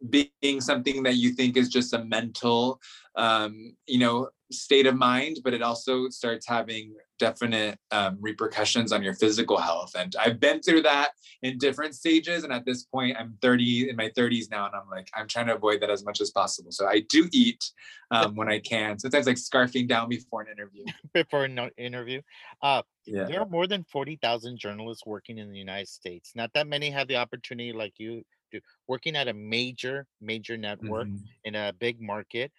being 0.10 0.62
something 0.62 1.04
that 1.04 1.16
you 1.16 1.32
think 1.34 1.58
is 1.58 1.70
just 1.70 1.94
a 1.94 2.04
mental 2.06 2.80
um, 3.16 3.76
you 3.88 4.00
know 4.00 4.30
state 4.52 4.88
of 4.88 4.96
mind 4.96 5.38
but 5.44 5.54
it 5.54 5.62
also 5.62 6.10
starts 6.10 6.48
having 6.48 6.96
definite 7.20 7.78
um, 7.92 8.18
repercussions 8.20 8.92
on 8.92 9.04
your 9.04 9.14
physical 9.14 9.58
health. 9.58 9.92
And 9.96 10.16
i've 10.20 10.40
been 10.40 10.62
through 10.62 10.84
that 10.84 11.10
in 11.44 11.58
different 11.58 11.94
stages 11.94 12.44
and 12.44 12.52
at 12.52 12.66
this 12.66 12.84
point 12.84 13.18
i'm 13.20 13.38
30 13.42 13.90
in 13.90 13.96
my 13.96 14.10
30s 14.18 14.50
now 14.50 14.66
and 14.66 14.76
i'm 14.76 14.90
like 14.90 15.10
i'm 15.14 15.28
trying 15.28 15.48
to 15.48 15.56
avoid 15.56 15.82
that 15.82 15.90
as 15.90 16.04
much 16.04 16.22
as 16.22 16.32
possible. 16.32 16.72
So 16.72 16.88
i 16.88 17.02
do 17.10 17.30
eat 17.32 17.64
um, 18.12 18.36
when 18.36 18.50
i 18.50 18.60
can 18.60 18.98
sometimes 18.98 19.28
like 19.28 19.36
scarfing 19.36 19.88
down 19.88 20.10
before 20.10 20.42
an 20.42 20.48
interview. 20.52 20.86
Before 21.14 21.44
an 21.44 21.70
interview. 21.78 22.22
Uh 22.62 22.84
yeah. 23.06 23.26
there 23.26 23.42
are 23.42 23.48
more 23.48 23.68
than 23.68 23.84
40,000 23.84 24.58
journalists 24.58 25.06
working 25.06 25.40
in 25.40 25.52
the 25.52 25.58
United 25.58 25.88
States. 25.88 26.34
Not 26.36 26.54
that 26.54 26.68
many 26.68 26.90
have 26.92 27.08
the 27.08 27.18
opportunity 27.18 27.74
like 27.74 27.94
you 27.98 28.24
do 28.52 28.60
working 28.88 29.16
at 29.16 29.28
a 29.28 29.34
major 29.34 30.08
major 30.22 30.58
network 30.58 31.08
Mhm. 31.08 31.24
in 31.44 31.56
a 31.56 31.74
big 31.74 32.02
market. 32.02 32.52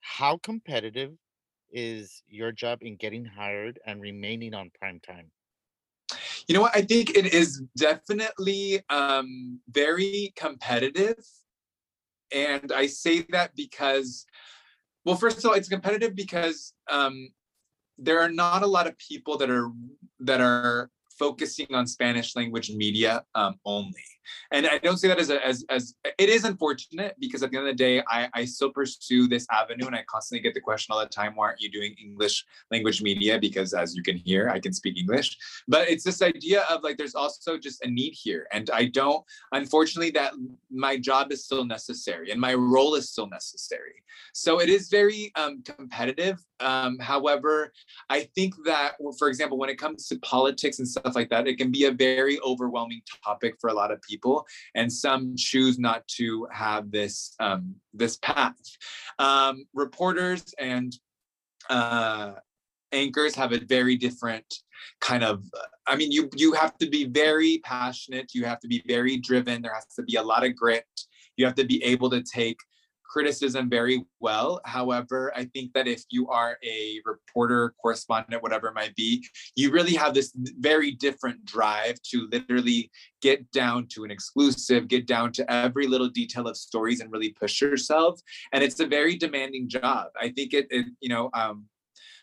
How 0.00 0.36
competitive 0.38 1.12
is 1.70 2.22
your 2.26 2.52
job 2.52 2.78
in 2.82 2.96
getting 2.96 3.24
hired 3.24 3.78
and 3.86 4.00
remaining 4.00 4.54
on 4.54 4.70
prime 4.78 5.00
time? 5.00 5.30
You 6.46 6.54
know 6.54 6.62
what? 6.62 6.74
I 6.74 6.82
think 6.82 7.10
it 7.10 7.34
is 7.34 7.62
definitely 7.76 8.80
um, 8.88 9.60
very 9.68 10.32
competitive. 10.36 11.18
And 12.32 12.72
I 12.72 12.86
say 12.86 13.22
that 13.30 13.54
because, 13.54 14.26
well, 15.04 15.16
first 15.16 15.38
of 15.38 15.46
all, 15.46 15.54
it's 15.54 15.68
competitive 15.68 16.14
because 16.14 16.72
um, 16.90 17.30
there 17.98 18.20
are 18.20 18.30
not 18.30 18.62
a 18.62 18.66
lot 18.66 18.86
of 18.86 18.96
people 18.98 19.36
that 19.38 19.50
are 19.50 19.70
that 20.20 20.40
are 20.40 20.90
focusing 21.18 21.66
on 21.74 21.86
Spanish 21.86 22.36
language 22.36 22.70
media 22.70 23.24
um, 23.34 23.56
only. 23.64 24.04
And 24.50 24.66
I 24.66 24.78
don't 24.78 24.96
say 24.96 25.08
that 25.08 25.18
as 25.18 25.30
a, 25.30 25.44
as 25.46 25.64
as 25.68 25.94
it 26.18 26.28
is 26.28 26.44
unfortunate 26.44 27.16
because 27.18 27.42
at 27.42 27.50
the 27.50 27.58
end 27.58 27.68
of 27.68 27.72
the 27.72 27.76
day, 27.76 28.02
I, 28.08 28.28
I 28.34 28.44
still 28.44 28.70
pursue 28.70 29.28
this 29.28 29.46
avenue 29.50 29.86
and 29.86 29.96
I 29.96 30.04
constantly 30.08 30.42
get 30.42 30.54
the 30.54 30.60
question 30.60 30.92
all 30.92 31.00
the 31.00 31.06
time, 31.06 31.34
why 31.34 31.46
aren't 31.46 31.60
you 31.60 31.70
doing 31.70 31.94
English 32.02 32.44
language 32.70 33.02
media? 33.02 33.38
Because 33.38 33.74
as 33.74 33.94
you 33.94 34.02
can 34.02 34.16
hear, 34.16 34.48
I 34.48 34.60
can 34.60 34.72
speak 34.72 34.96
English. 34.96 35.36
But 35.66 35.88
it's 35.88 36.04
this 36.04 36.22
idea 36.22 36.62
of 36.70 36.82
like 36.82 36.96
there's 36.98 37.14
also 37.14 37.58
just 37.58 37.84
a 37.84 37.90
need 37.90 38.14
here. 38.14 38.46
And 38.52 38.70
I 38.70 38.86
don't 38.86 39.24
unfortunately 39.52 40.10
that 40.12 40.32
my 40.70 40.96
job 40.96 41.32
is 41.32 41.44
still 41.44 41.64
necessary 41.64 42.30
and 42.30 42.40
my 42.40 42.54
role 42.54 42.94
is 42.94 43.10
still 43.10 43.28
necessary. 43.28 44.02
So 44.32 44.60
it 44.60 44.68
is 44.68 44.88
very 44.88 45.32
um, 45.34 45.62
competitive. 45.62 46.38
Um, 46.60 46.98
however, 46.98 47.72
I 48.10 48.28
think 48.34 48.54
that, 48.64 48.94
for 49.18 49.28
example, 49.28 49.58
when 49.58 49.70
it 49.70 49.78
comes 49.78 50.08
to 50.08 50.18
politics 50.20 50.78
and 50.78 50.88
stuff 50.88 51.14
like 51.14 51.30
that, 51.30 51.46
it 51.46 51.56
can 51.56 51.70
be 51.70 51.84
a 51.84 51.92
very 51.92 52.40
overwhelming 52.40 53.02
topic 53.24 53.54
for 53.60 53.70
a 53.70 53.74
lot 53.74 53.90
of 53.90 54.00
people, 54.02 54.46
and 54.74 54.92
some 54.92 55.34
choose 55.36 55.78
not 55.78 56.06
to 56.16 56.46
have 56.52 56.90
this 56.90 57.34
um, 57.40 57.74
this 57.94 58.16
path. 58.18 58.56
Um, 59.18 59.64
reporters 59.74 60.54
and 60.58 60.94
uh, 61.70 62.32
anchors 62.92 63.34
have 63.34 63.52
a 63.52 63.60
very 63.60 63.96
different 63.96 64.46
kind 65.00 65.24
of 65.24 65.44
i 65.86 65.96
mean 65.96 66.10
you 66.10 66.28
you 66.36 66.52
have 66.52 66.76
to 66.78 66.88
be 66.88 67.04
very 67.04 67.60
passionate 67.64 68.32
you 68.32 68.44
have 68.44 68.60
to 68.60 68.68
be 68.68 68.82
very 68.86 69.16
driven 69.16 69.60
there 69.60 69.74
has 69.74 69.86
to 69.86 70.02
be 70.02 70.16
a 70.16 70.22
lot 70.22 70.44
of 70.44 70.54
grit 70.54 70.86
you 71.36 71.44
have 71.44 71.54
to 71.54 71.64
be 71.64 71.82
able 71.82 72.08
to 72.08 72.22
take 72.22 72.58
criticism 73.08 73.68
very 73.68 74.04
well. 74.20 74.60
However, 74.64 75.32
I 75.34 75.44
think 75.46 75.72
that 75.72 75.88
if 75.88 76.04
you 76.10 76.28
are 76.28 76.58
a 76.64 77.00
reporter, 77.04 77.74
correspondent, 77.80 78.42
whatever 78.42 78.68
it 78.68 78.74
might 78.74 78.94
be, 78.94 79.26
you 79.56 79.70
really 79.70 79.94
have 79.94 80.14
this 80.14 80.32
very 80.36 80.92
different 80.92 81.44
drive 81.44 82.00
to 82.10 82.28
literally 82.30 82.90
get 83.20 83.50
down 83.50 83.86
to 83.88 84.04
an 84.04 84.10
exclusive, 84.10 84.88
get 84.88 85.06
down 85.06 85.32
to 85.32 85.52
every 85.52 85.86
little 85.86 86.08
detail 86.08 86.46
of 86.46 86.56
stories 86.56 87.00
and 87.00 87.10
really 87.10 87.30
push 87.30 87.60
yourself. 87.60 88.20
And 88.52 88.62
it's 88.62 88.80
a 88.80 88.86
very 88.86 89.16
demanding 89.16 89.68
job. 89.68 90.08
I 90.20 90.28
think 90.28 90.54
it, 90.54 90.66
it 90.70 90.86
you 91.00 91.08
know, 91.08 91.30
um, 91.34 91.66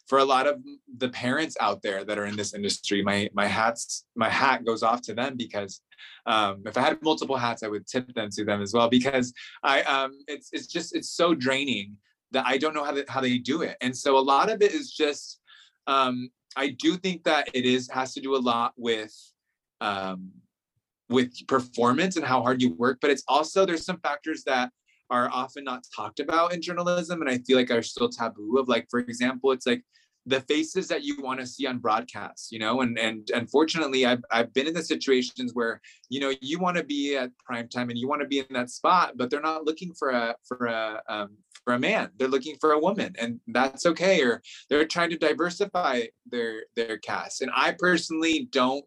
for 0.08 0.20
a 0.20 0.26
lot 0.26 0.48
of 0.48 0.62
the 0.98 1.10
parents 1.10 1.58
out 1.60 1.82
there 1.82 2.04
that 2.04 2.18
are 2.18 2.26
in 2.26 2.36
this 2.36 2.54
industry, 2.54 3.02
my 3.02 3.30
my 3.34 3.48
hats 3.48 4.06
my 4.16 4.30
hat 4.30 4.66
goes 4.66 4.84
off 4.84 5.02
to 5.04 5.14
them 5.14 5.36
because 5.36 5.82
um, 6.26 6.64
if 6.66 6.78
I 6.78 6.82
had 6.82 7.02
multiple 7.02 7.38
hats, 7.38 7.64
I 7.64 7.68
would 7.68 7.88
tip 7.88 8.14
them 8.14 8.30
to 8.32 8.46
them 8.46 8.62
as 8.62 8.74
well 8.74 8.90
because 8.90 9.34
I 9.64 9.82
um, 9.84 10.12
it's 10.28 10.50
it's 10.54 10.68
just 10.68 10.96
it's 10.96 11.10
so 11.10 11.34
draining 11.34 11.98
that 12.32 12.46
I 12.46 12.58
don't 12.58 12.74
know 12.74 12.84
how 12.84 12.92
they, 12.92 13.04
how 13.08 13.22
they 13.22 13.38
do 13.38 13.62
it, 13.62 13.78
and 13.82 13.96
so 13.96 14.18
a 14.18 14.20
lot 14.20 14.52
of 14.52 14.62
it 14.62 14.74
is 14.74 14.92
just 14.92 15.40
um, 15.88 16.30
I 16.56 16.70
do 16.70 16.98
think 16.98 17.24
that 17.24 17.50
it 17.54 17.66
is 17.66 17.90
has 17.92 18.14
to 18.14 18.22
do 18.22 18.36
a 18.36 18.38
lot 18.38 18.74
with 18.78 19.14
um, 19.82 20.32
with 21.10 21.34
performance 21.48 22.16
and 22.16 22.26
how 22.26 22.42
hard 22.42 22.62
you 22.62 22.74
work, 22.74 23.00
but 23.02 23.12
it's 23.12 23.24
also 23.28 23.66
there's 23.66 23.86
some 23.86 24.00
factors 24.00 24.44
that 24.46 24.72
are 25.10 25.30
often 25.32 25.64
not 25.64 25.84
talked 25.96 26.20
about 26.20 26.54
in 26.54 26.62
journalism 26.62 27.22
and 27.22 27.30
I 27.30 27.38
feel 27.40 27.58
like 27.58 27.72
are 27.72 27.84
still 27.84 28.10
taboo 28.10 28.58
of 28.58 28.68
like 28.68 28.88
for 28.90 29.00
example 29.00 29.52
it's 29.52 29.68
like 29.68 29.84
the 30.26 30.42
faces 30.42 30.88
that 30.88 31.04
you 31.04 31.18
want 31.22 31.40
to 31.40 31.46
see 31.46 31.68
on 31.68 31.78
broadcast 31.78 32.52
you 32.52 32.60
know 32.60 32.82
and 32.82 32.98
and 32.98 33.30
unfortunately 33.34 34.06
I've, 34.06 34.24
I've 34.32 34.54
been 34.54 34.68
in 34.68 34.74
the 34.74 34.84
situations 34.84 35.52
where 35.54 35.82
you 36.10 36.20
know 36.20 36.34
you 36.42 36.60
want 36.60 36.78
to 36.78 36.84
be 36.84 37.16
at 37.16 37.32
prime 37.38 37.68
time 37.68 37.90
and 37.90 37.98
you 37.98 38.08
want 38.08 38.22
to 38.22 38.28
be 38.28 38.40
in 38.40 38.46
that 38.52 38.70
spot 38.70 39.14
but 39.16 39.30
they're 39.30 39.42
not 39.42 39.66
looking 39.66 39.94
for 39.94 40.10
a 40.10 40.36
for 40.48 40.66
a 40.66 41.02
um, 41.08 41.38
for 41.66 41.74
a 41.74 41.80
man. 41.80 42.12
They're 42.18 42.30
looking 42.30 42.56
for 42.62 42.72
a 42.72 42.80
woman 42.80 43.14
and 43.20 43.42
that's 43.48 43.86
okay 43.86 44.22
or 44.22 44.42
they're 44.70 44.86
trying 44.86 45.10
to 45.10 45.18
diversify 45.18 46.04
their 46.32 46.64
their 46.76 46.98
cast. 47.00 47.42
And 47.42 47.52
i 47.54 47.76
personally 47.78 48.48
don't 48.52 48.86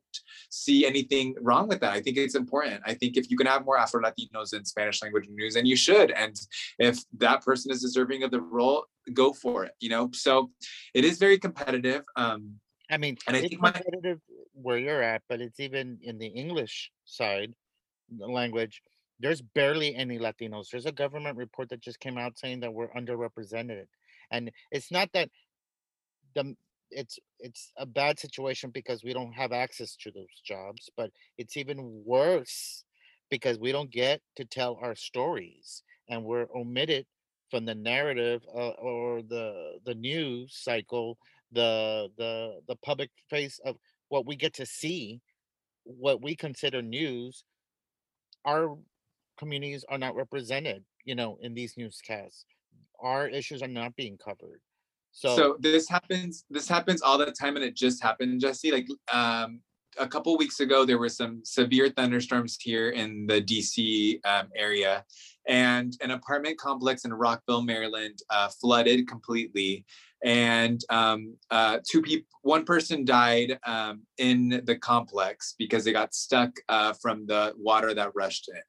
see 0.50 0.86
anything 0.86 1.34
wrong 1.40 1.68
with 1.68 1.80
that. 1.80 1.92
I 1.92 2.00
think 2.00 2.16
it's 2.16 2.36
important. 2.36 2.80
I 2.86 2.94
think 2.94 3.16
if 3.16 3.30
you 3.30 3.36
can 3.36 3.46
have 3.46 3.66
more 3.66 3.76
afro 3.76 4.00
latinos 4.00 4.54
in 4.54 4.64
spanish 4.64 5.02
language 5.02 5.26
news 5.28 5.56
and 5.56 5.66
you 5.66 5.76
should. 5.76 6.12
And 6.12 6.36
if 6.78 7.04
that 7.18 7.44
person 7.44 7.72
is 7.72 7.82
deserving 7.82 8.22
of 8.22 8.30
the 8.30 8.40
role 8.40 8.86
go 9.12 9.32
for 9.32 9.64
it 9.64 9.72
you 9.80 9.88
know 9.88 10.10
so 10.12 10.50
it 10.94 11.04
is 11.04 11.18
very 11.18 11.38
competitive 11.38 12.02
um 12.16 12.54
I 12.90 12.96
mean, 12.96 13.18
and 13.26 13.36
i 13.36 13.40
it's 13.40 13.50
think 13.50 13.60
my 13.60 13.70
competitive 13.70 14.20
where 14.62 14.78
you're 14.78 15.02
at, 15.02 15.22
but 15.28 15.40
it's 15.40 15.60
even 15.60 15.98
in 16.02 16.18
the 16.18 16.26
English 16.26 16.90
side, 17.04 17.52
the 18.16 18.26
language. 18.26 18.82
There's 19.20 19.42
barely 19.42 19.96
any 19.96 20.18
Latinos. 20.18 20.66
There's 20.70 20.86
a 20.86 20.92
government 20.92 21.36
report 21.36 21.70
that 21.70 21.80
just 21.80 21.98
came 22.00 22.18
out 22.18 22.38
saying 22.38 22.60
that 22.60 22.72
we're 22.72 22.92
underrepresented, 22.92 23.86
and 24.30 24.50
it's 24.70 24.92
not 24.92 25.10
that 25.12 25.28
the 26.34 26.54
it's 26.90 27.18
it's 27.40 27.72
a 27.76 27.84
bad 27.84 28.18
situation 28.18 28.70
because 28.70 29.04
we 29.04 29.12
don't 29.12 29.32
have 29.32 29.52
access 29.52 29.96
to 29.96 30.10
those 30.12 30.40
jobs, 30.44 30.88
but 30.96 31.10
it's 31.36 31.56
even 31.56 32.02
worse 32.04 32.84
because 33.30 33.58
we 33.58 33.72
don't 33.72 33.90
get 33.90 34.20
to 34.36 34.44
tell 34.44 34.78
our 34.80 34.94
stories 34.94 35.82
and 36.08 36.24
we're 36.24 36.46
omitted 36.54 37.04
from 37.50 37.64
the 37.64 37.74
narrative 37.74 38.42
uh, 38.54 38.70
or 38.78 39.22
the 39.22 39.78
the 39.84 39.94
news 39.94 40.54
cycle, 40.56 41.18
the 41.52 42.08
the 42.18 42.60
the 42.68 42.76
public 42.76 43.10
face 43.30 43.60
of 43.64 43.76
what 44.08 44.26
we 44.26 44.36
get 44.36 44.54
to 44.54 44.66
see, 44.66 45.20
what 45.84 46.22
we 46.22 46.34
consider 46.36 46.82
news. 46.82 47.44
Our 48.44 48.76
communities 49.38 49.84
are 49.88 49.98
not 49.98 50.14
represented, 50.14 50.84
you 51.04 51.14
know, 51.14 51.38
in 51.40 51.54
these 51.54 51.76
newscasts. 51.76 52.44
Our 53.00 53.28
issues 53.28 53.62
are 53.62 53.68
not 53.68 53.94
being 53.96 54.18
covered. 54.18 54.60
So 55.12 55.36
So 55.36 55.56
this 55.60 55.88
happens. 55.88 56.44
This 56.50 56.68
happens 56.68 57.02
all 57.02 57.18
the 57.18 57.32
time, 57.32 57.56
and 57.56 57.64
it 57.64 57.76
just 57.76 58.02
happened, 58.02 58.40
Jesse. 58.40 58.70
Like 58.70 58.88
um, 59.12 59.60
a 59.98 60.06
couple 60.06 60.36
weeks 60.36 60.60
ago, 60.60 60.84
there 60.84 60.98
were 60.98 61.08
some 61.08 61.40
severe 61.44 61.90
thunderstorms 61.90 62.56
here 62.60 62.90
in 62.90 63.26
the 63.26 63.40
DC 63.40 64.20
um, 64.26 64.48
area, 64.54 65.04
and 65.46 65.96
an 66.02 66.10
apartment 66.10 66.58
complex 66.58 67.04
in 67.04 67.12
Rockville, 67.12 67.62
Maryland, 67.62 68.18
uh, 68.30 68.48
flooded 68.60 69.08
completely, 69.08 69.84
and 70.24 70.80
um, 70.90 71.36
uh, 71.50 71.78
two 71.88 72.02
people, 72.02 72.26
one 72.42 72.64
person 72.64 73.04
died 73.04 73.58
um, 73.66 74.02
in 74.18 74.62
the 74.64 74.76
complex 74.76 75.54
because 75.58 75.84
they 75.84 75.92
got 75.92 76.14
stuck 76.14 76.50
uh, 76.68 76.92
from 76.94 77.26
the 77.26 77.54
water 77.56 77.94
that 77.94 78.12
rushed 78.14 78.48
in. 78.48 78.60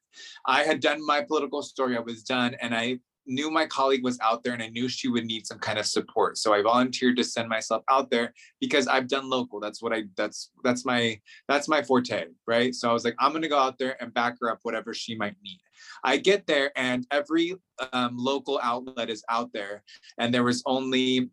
I 0.46 0.62
had 0.62 0.80
done 0.80 1.04
my 1.04 1.22
political 1.22 1.62
story. 1.62 1.96
I 1.96 2.00
was 2.00 2.22
done, 2.22 2.56
and 2.60 2.74
I 2.74 2.98
knew 3.30 3.50
my 3.50 3.64
colleague 3.64 4.04
was 4.04 4.18
out 4.20 4.42
there 4.42 4.52
and 4.52 4.62
I 4.62 4.68
knew 4.68 4.88
she 4.88 5.08
would 5.08 5.24
need 5.24 5.46
some 5.46 5.58
kind 5.58 5.78
of 5.78 5.86
support. 5.86 6.36
So 6.36 6.52
I 6.52 6.62
volunteered 6.62 7.16
to 7.16 7.24
send 7.24 7.48
myself 7.48 7.82
out 7.88 8.10
there 8.10 8.34
because 8.60 8.86
I've 8.86 9.08
done 9.08 9.30
local. 9.30 9.60
That's 9.60 9.80
what 9.80 9.92
I 9.92 10.04
that's 10.16 10.50
that's 10.64 10.84
my 10.84 11.18
that's 11.48 11.68
my 11.68 11.82
forte, 11.82 12.26
right? 12.46 12.74
So 12.74 12.90
I 12.90 12.92
was 12.92 13.04
like, 13.04 13.16
I'm 13.18 13.32
gonna 13.32 13.48
go 13.48 13.58
out 13.58 13.78
there 13.78 13.96
and 14.02 14.12
back 14.12 14.36
her 14.40 14.50
up 14.50 14.58
whatever 14.62 14.92
she 14.92 15.14
might 15.14 15.36
need. 15.42 15.60
I 16.04 16.16
get 16.16 16.46
there 16.46 16.72
and 16.76 17.06
every 17.10 17.54
um, 17.92 18.16
local 18.18 18.60
outlet 18.62 19.08
is 19.08 19.24
out 19.30 19.52
there, 19.52 19.82
and 20.18 20.34
there 20.34 20.44
was 20.44 20.62
only 20.66 21.30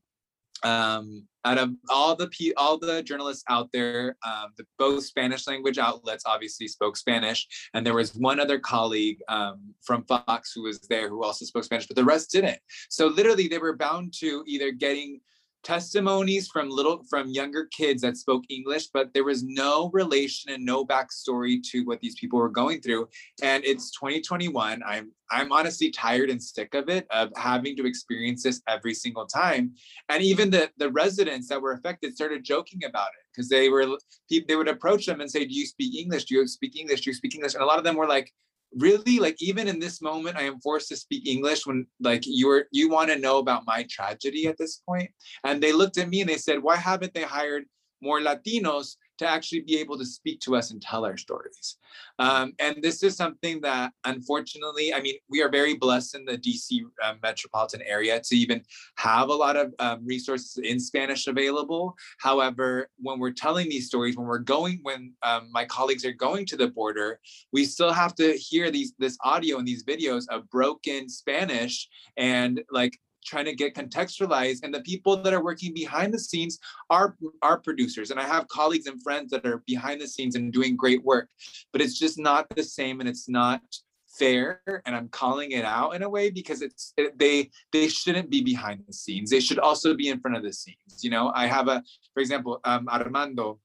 um, 0.63 1.27
out 1.45 1.57
of 1.57 1.71
all 1.89 2.15
the 2.15 2.27
pe- 2.27 2.53
all 2.57 2.77
the 2.77 3.01
journalists 3.03 3.43
out 3.49 3.69
there, 3.71 4.17
um, 4.25 4.47
the 4.57 4.65
both 4.77 5.03
Spanish 5.05 5.47
language 5.47 5.77
outlets 5.77 6.23
obviously 6.25 6.67
spoke 6.67 6.97
Spanish, 6.97 7.47
and 7.73 7.85
there 7.85 7.93
was 7.93 8.15
one 8.15 8.39
other 8.39 8.59
colleague 8.59 9.19
um, 9.29 9.73
from 9.83 10.03
Fox 10.03 10.51
who 10.53 10.63
was 10.63 10.79
there 10.89 11.09
who 11.09 11.23
also 11.23 11.45
spoke 11.45 11.63
Spanish, 11.63 11.87
but 11.87 11.95
the 11.95 12.03
rest 12.03 12.31
didn't. 12.31 12.59
So 12.89 13.07
literally, 13.07 13.47
they 13.47 13.59
were 13.59 13.75
bound 13.75 14.13
to 14.19 14.43
either 14.47 14.71
getting 14.71 15.21
testimonies 15.67 16.47
from 16.47 16.69
little 16.69 17.03
from 17.09 17.27
younger 17.27 17.67
kids 17.77 18.01
that 18.01 18.15
spoke 18.15 18.45
english 18.49 18.87
but 18.93 19.13
there 19.13 19.25
was 19.25 19.43
no 19.43 19.89
relation 19.91 20.49
and 20.53 20.63
no 20.63 20.85
backstory 20.85 21.61
to 21.61 21.81
what 21.81 21.99
these 21.99 22.15
people 22.15 22.39
were 22.39 22.47
going 22.47 22.79
through. 22.79 23.05
And 23.43 23.65
it's 23.65 23.91
2021 23.91 24.81
i'm 24.85 25.11
i'm 25.29 25.51
honestly 25.51 25.89
tired 25.89 26.29
and 26.29 26.41
sick 26.41 26.73
of 26.73 26.87
it 26.87 27.05
of 27.09 27.31
having 27.35 27.75
to 27.75 27.85
experience 27.85 28.43
this 28.43 28.61
every 28.69 28.93
single 28.93 29.25
time. 29.25 29.73
And 30.07 30.23
even 30.23 30.49
the 30.49 30.71
the 30.77 30.89
residents 30.89 31.49
that 31.49 31.61
were 31.61 31.73
affected 31.73 32.15
started 32.15 32.45
joking 32.45 32.85
about 32.85 33.09
it 33.09 33.23
because 33.29 33.49
they 33.49 33.67
were 33.67 33.87
they 34.29 34.55
would 34.55 34.69
approach 34.69 35.05
them 35.05 35.19
and 35.19 35.29
say 35.29 35.43
do 35.43 35.53
you 35.53 35.65
speak 35.65 35.99
english? 35.99 36.25
Do 36.25 36.35
you 36.35 36.47
speak 36.47 36.79
english? 36.79 37.01
Do 37.01 37.09
you 37.09 37.13
speak 37.13 37.35
english? 37.35 37.55
And 37.55 37.63
a 37.63 37.67
lot 37.67 37.77
of 37.77 37.83
them 37.83 37.97
were 37.97 38.07
like 38.07 38.31
really 38.75 39.19
like 39.19 39.41
even 39.41 39.67
in 39.67 39.79
this 39.79 40.01
moment 40.01 40.35
i 40.35 40.41
am 40.43 40.59
forced 40.59 40.89
to 40.89 40.95
speak 40.95 41.25
english 41.25 41.65
when 41.65 41.85
like 42.01 42.23
you're 42.25 42.65
you 42.71 42.89
want 42.89 43.09
to 43.09 43.17
know 43.17 43.39
about 43.39 43.65
my 43.65 43.85
tragedy 43.89 44.47
at 44.47 44.57
this 44.57 44.81
point. 44.87 45.09
And 45.43 45.61
they 45.61 45.71
looked 45.71 45.97
at 45.97 46.09
me 46.09 46.21
and 46.21 46.29
they 46.29 46.37
said 46.37 46.61
why 46.61 46.75
haven't 46.75 47.13
they 47.13 47.23
hired 47.23 47.65
more 48.01 48.19
latinos 48.19 48.97
to 49.17 49.27
actually 49.27 49.61
be 49.61 49.77
able 49.77 49.97
to 49.97 50.05
speak 50.05 50.39
to 50.41 50.55
us 50.55 50.71
and 50.71 50.81
tell 50.81 51.05
our 51.05 51.17
stories. 51.17 51.77
Um, 52.19 52.53
and 52.59 52.77
this 52.81 53.03
is 53.03 53.15
something 53.15 53.61
that, 53.61 53.91
unfortunately, 54.05 54.93
I 54.93 55.01
mean, 55.01 55.15
we 55.29 55.41
are 55.41 55.49
very 55.49 55.75
blessed 55.75 56.15
in 56.15 56.25
the 56.25 56.37
DC 56.37 56.81
uh, 57.03 57.13
metropolitan 57.21 57.81
area 57.83 58.19
to 58.19 58.35
even 58.35 58.63
have 58.97 59.29
a 59.29 59.33
lot 59.33 59.55
of 59.55 59.73
um, 59.79 60.05
resources 60.05 60.57
in 60.57 60.79
Spanish 60.79 61.27
available. 61.27 61.95
However, 62.19 62.89
when 62.97 63.19
we're 63.19 63.31
telling 63.31 63.69
these 63.69 63.87
stories, 63.87 64.17
when 64.17 64.27
we're 64.27 64.39
going, 64.39 64.79
when 64.83 65.13
um, 65.23 65.49
my 65.51 65.65
colleagues 65.65 66.05
are 66.05 66.13
going 66.13 66.45
to 66.47 66.57
the 66.57 66.67
border, 66.67 67.19
we 67.51 67.65
still 67.65 67.91
have 67.91 68.15
to 68.15 68.33
hear 68.33 68.71
these 68.71 68.93
this 68.99 69.17
audio 69.23 69.57
and 69.57 69.67
these 69.67 69.83
videos 69.83 70.25
of 70.29 70.49
broken 70.49 71.09
Spanish 71.09 71.87
and 72.17 72.61
like 72.71 72.99
trying 73.27 73.45
to 73.45 73.53
get 73.53 73.75
contextualized 73.75 74.63
and 74.63 74.73
the 74.73 74.81
people 74.81 75.21
that 75.21 75.33
are 75.33 75.43
working 75.43 75.73
behind 75.73 76.13
the 76.13 76.19
scenes 76.19 76.59
are 76.89 77.15
are 77.41 77.59
producers 77.59 78.09
and 78.09 78.19
i 78.19 78.23
have 78.23 78.47
colleagues 78.47 78.87
and 78.87 79.01
friends 79.03 79.29
that 79.31 79.45
are 79.45 79.63
behind 79.67 80.01
the 80.01 80.07
scenes 80.07 80.35
and 80.35 80.53
doing 80.53 80.75
great 80.75 81.03
work 81.03 81.29
but 81.71 81.81
it's 81.81 81.99
just 81.99 82.17
not 82.17 82.47
the 82.55 82.63
same 82.63 82.99
and 82.99 83.09
it's 83.09 83.27
not 83.27 83.61
fair 84.07 84.61
and 84.85 84.95
i'm 84.95 85.09
calling 85.09 85.51
it 85.51 85.65
out 85.65 85.93
in 85.93 86.01
a 86.01 86.09
way 86.09 86.29
because 86.29 86.61
it's 86.61 86.93
it, 86.97 87.17
they 87.19 87.49
they 87.71 87.87
shouldn't 87.87 88.29
be 88.29 88.41
behind 88.41 88.81
the 88.87 88.93
scenes 88.93 89.29
they 89.29 89.39
should 89.39 89.59
also 89.59 89.93
be 89.93 90.09
in 90.09 90.19
front 90.19 90.37
of 90.37 90.43
the 90.43 90.53
scenes 90.53 91.03
you 91.03 91.09
know 91.09 91.31
i 91.35 91.45
have 91.45 91.67
a 91.67 91.83
for 92.13 92.21
example 92.21 92.59
um, 92.63 92.87
armando 92.87 93.59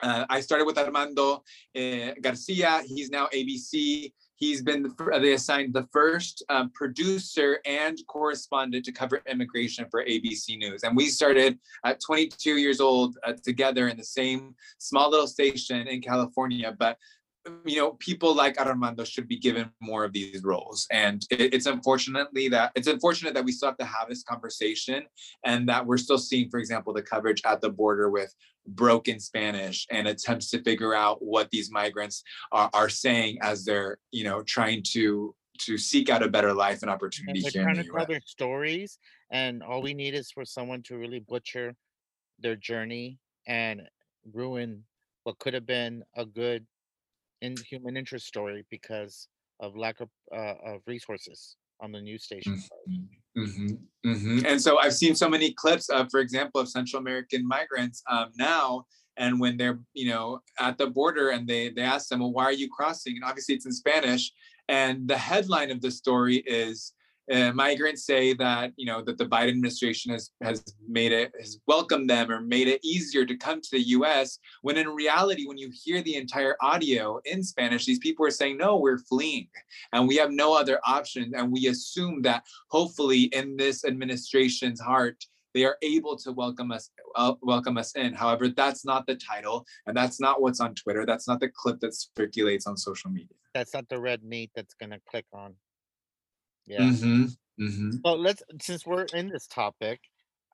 uh, 0.00 0.24
I 0.28 0.40
started 0.40 0.64
with 0.64 0.78
Armando 0.78 1.42
uh, 1.76 2.12
Garcia. 2.20 2.82
He's 2.86 3.10
now 3.10 3.26
ABC. 3.34 4.12
He's 4.38 4.62
been 4.62 4.84
the, 4.84 5.18
they 5.20 5.32
assigned 5.32 5.74
the 5.74 5.88
first 5.92 6.44
um, 6.48 6.70
producer 6.70 7.58
and 7.66 7.98
correspondent 8.06 8.84
to 8.84 8.92
cover 8.92 9.20
immigration 9.28 9.86
for 9.90 10.04
ABC 10.04 10.56
News. 10.58 10.84
And 10.84 10.96
we 10.96 11.08
started 11.08 11.58
at 11.84 12.00
22 12.00 12.56
years 12.56 12.80
old 12.80 13.18
uh, 13.26 13.32
together 13.42 13.88
in 13.88 13.96
the 13.96 14.04
same 14.04 14.54
small 14.78 15.10
little 15.10 15.26
station 15.26 15.88
in 15.88 16.00
California. 16.00 16.72
But 16.78 16.98
you 17.64 17.76
know, 17.76 17.92
people 17.92 18.34
like 18.34 18.58
Armando 18.58 19.04
should 19.04 19.28
be 19.28 19.38
given 19.38 19.70
more 19.80 20.04
of 20.04 20.12
these 20.12 20.42
roles. 20.42 20.86
And 20.90 21.24
it, 21.30 21.54
it's 21.54 21.66
unfortunately 21.66 22.48
that 22.48 22.72
it's 22.74 22.88
unfortunate 22.88 23.34
that 23.34 23.44
we 23.44 23.52
still 23.52 23.68
have 23.68 23.78
to 23.78 23.84
have 23.84 24.08
this 24.08 24.22
conversation 24.22 25.04
and 25.44 25.68
that 25.68 25.86
we're 25.86 25.98
still 25.98 26.18
seeing, 26.18 26.50
for 26.50 26.58
example, 26.58 26.92
the 26.92 27.02
coverage 27.02 27.42
at 27.44 27.60
the 27.60 27.70
border 27.70 28.10
with 28.10 28.34
broken 28.66 29.18
Spanish 29.20 29.86
and 29.90 30.08
attempts 30.08 30.50
to 30.50 30.62
figure 30.62 30.94
out 30.94 31.22
what 31.22 31.50
these 31.50 31.70
migrants 31.70 32.22
are, 32.52 32.70
are 32.74 32.88
saying 32.88 33.38
as 33.42 33.64
they're, 33.64 33.98
you 34.12 34.24
know, 34.24 34.42
trying 34.42 34.82
to 34.92 35.34
to 35.58 35.76
seek 35.76 36.08
out 36.08 36.22
a 36.22 36.28
better 36.28 36.54
life 36.54 36.82
and 36.82 36.90
opportunity 36.90 37.40
And 37.44 37.52
they're 37.52 37.64
trying 37.64 37.76
the 37.76 37.82
to 37.82 37.90
tell 37.90 38.06
their 38.06 38.20
stories, 38.24 38.98
and 39.32 39.62
all 39.62 39.82
we 39.82 39.92
need 39.92 40.14
is 40.14 40.30
for 40.30 40.44
someone 40.44 40.82
to 40.84 40.96
really 40.96 41.18
butcher 41.18 41.74
their 42.38 42.54
journey 42.54 43.18
and 43.46 43.82
ruin 44.32 44.84
what 45.24 45.38
could 45.38 45.54
have 45.54 45.66
been 45.66 46.04
a 46.16 46.24
good 46.24 46.64
in 47.42 47.56
human 47.68 47.96
interest 47.96 48.26
story 48.26 48.64
because 48.70 49.28
of 49.60 49.76
lack 49.76 50.00
of 50.00 50.08
uh, 50.34 50.54
of 50.64 50.80
resources 50.86 51.56
on 51.80 51.92
the 51.92 52.00
news 52.00 52.24
station. 52.24 52.58
side. 52.58 53.08
hmm 53.36 53.68
hmm 54.04 54.40
And 54.44 54.60
so 54.60 54.78
I've 54.78 54.94
seen 54.94 55.14
so 55.14 55.28
many 55.28 55.52
clips 55.52 55.88
of, 55.88 56.10
for 56.10 56.20
example, 56.20 56.60
of 56.60 56.68
Central 56.68 57.00
American 57.00 57.46
migrants 57.46 58.02
um, 58.10 58.30
now, 58.36 58.84
and 59.16 59.40
when 59.40 59.56
they're 59.56 59.78
you 59.94 60.08
know 60.10 60.40
at 60.58 60.78
the 60.78 60.86
border 60.86 61.30
and 61.30 61.46
they 61.46 61.70
they 61.70 61.82
ask 61.82 62.08
them, 62.08 62.20
well, 62.20 62.32
why 62.32 62.44
are 62.44 62.52
you 62.52 62.68
crossing? 62.68 63.16
And 63.16 63.24
obviously 63.24 63.54
it's 63.54 63.66
in 63.66 63.72
Spanish, 63.72 64.32
and 64.68 65.08
the 65.08 65.18
headline 65.18 65.70
of 65.70 65.80
the 65.80 65.90
story 65.90 66.36
is. 66.46 66.92
Uh, 67.30 67.52
migrants 67.52 68.04
say 68.04 68.32
that 68.32 68.72
you 68.76 68.86
know 68.86 69.02
that 69.02 69.18
the 69.18 69.26
Biden 69.26 69.50
administration 69.50 70.12
has 70.12 70.30
has 70.42 70.64
made 70.88 71.12
it 71.12 71.32
has 71.38 71.58
welcomed 71.66 72.08
them 72.08 72.30
or 72.30 72.40
made 72.40 72.68
it 72.68 72.80
easier 72.82 73.26
to 73.26 73.36
come 73.36 73.60
to 73.60 73.68
the 73.72 73.82
U.S. 73.88 74.38
When 74.62 74.78
in 74.78 74.88
reality, 74.88 75.46
when 75.46 75.58
you 75.58 75.70
hear 75.72 76.00
the 76.00 76.16
entire 76.16 76.56
audio 76.60 77.20
in 77.26 77.42
Spanish, 77.42 77.84
these 77.84 77.98
people 77.98 78.24
are 78.26 78.30
saying, 78.30 78.56
"No, 78.56 78.76
we're 78.78 78.98
fleeing, 78.98 79.48
and 79.92 80.08
we 80.08 80.16
have 80.16 80.30
no 80.30 80.56
other 80.56 80.80
option." 80.86 81.32
And 81.36 81.52
we 81.52 81.66
assume 81.66 82.22
that 82.22 82.44
hopefully 82.68 83.24
in 83.24 83.56
this 83.56 83.84
administration's 83.84 84.80
heart 84.80 85.22
they 85.54 85.64
are 85.64 85.78
able 85.82 86.14
to 86.14 86.30
welcome 86.32 86.70
us 86.70 86.90
uh, 87.16 87.34
welcome 87.40 87.78
us 87.78 87.92
in 87.96 88.12
however 88.12 88.48
that's 88.48 88.84
not 88.84 89.06
the 89.06 89.16
title 89.16 89.64
and 89.86 89.96
that's 89.96 90.20
not 90.20 90.42
what's 90.42 90.60
on 90.60 90.74
twitter 90.74 91.06
that's 91.06 91.26
not 91.26 91.40
the 91.40 91.48
clip 91.48 91.80
that 91.80 91.94
circulates 92.16 92.66
on 92.66 92.76
social 92.76 93.10
media 93.10 93.34
That's 93.54 93.72
not 93.74 93.88
the 93.88 93.98
red 93.98 94.22
meat 94.22 94.50
that's 94.54 94.74
gonna 94.74 95.00
click 95.08 95.24
on. 95.32 95.54
Yeah. 96.68 96.80
mm-hmm. 96.80 97.24
Mm-hmm. 97.60 97.90
Let's 98.04 98.42
since 98.60 98.86
we're 98.86 99.06
in 99.14 99.28
this 99.28 99.46
topic, 99.46 100.00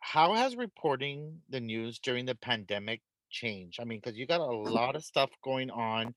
how 0.01 0.35
has 0.35 0.57
reporting 0.57 1.41
the 1.51 1.61
news 1.61 1.99
during 1.99 2.25
the 2.25 2.35
pandemic 2.35 3.03
changed? 3.31 3.79
I 3.81 3.85
mean, 3.85 4.01
because 4.03 4.17
you 4.19 4.27
got 4.27 4.41
a 4.41 4.45
lot 4.45 4.97
of 4.97 5.05
stuff 5.05 5.31
going 5.43 5.71
on, 5.71 6.15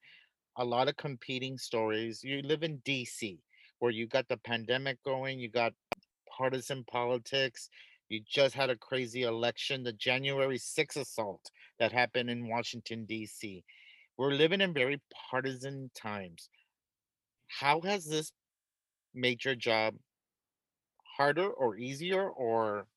a 0.57 0.63
lot 0.63 0.87
of 0.87 0.95
competing 0.95 1.57
stories. 1.57 2.23
You 2.23 2.41
live 2.41 2.63
in 2.63 2.79
DC, 2.85 3.39
where 3.79 3.91
you 3.91 4.07
got 4.07 4.27
the 4.27 4.37
pandemic 4.37 5.03
going, 5.03 5.39
you 5.39 5.49
got 5.49 5.73
partisan 6.37 6.83
politics. 6.85 7.69
You 8.09 8.21
just 8.25 8.55
had 8.55 8.69
a 8.69 8.77
crazy 8.77 9.23
election, 9.23 9.83
the 9.83 9.91
January 9.91 10.57
6th 10.57 10.95
assault 10.95 11.51
that 11.79 11.91
happened 11.91 12.29
in 12.29 12.47
Washington, 12.47 13.05
D.C. 13.05 13.63
We're 14.17 14.31
living 14.31 14.61
in 14.61 14.73
very 14.73 15.01
partisan 15.29 15.91
times. 15.93 16.49
How 17.47 17.81
has 17.81 18.05
this 18.05 18.31
made 19.17 19.43
your 19.43 19.55
job 19.55 19.95
harder 21.17 21.49
or 21.49 21.75
easier 21.77 22.29
or 22.29 22.87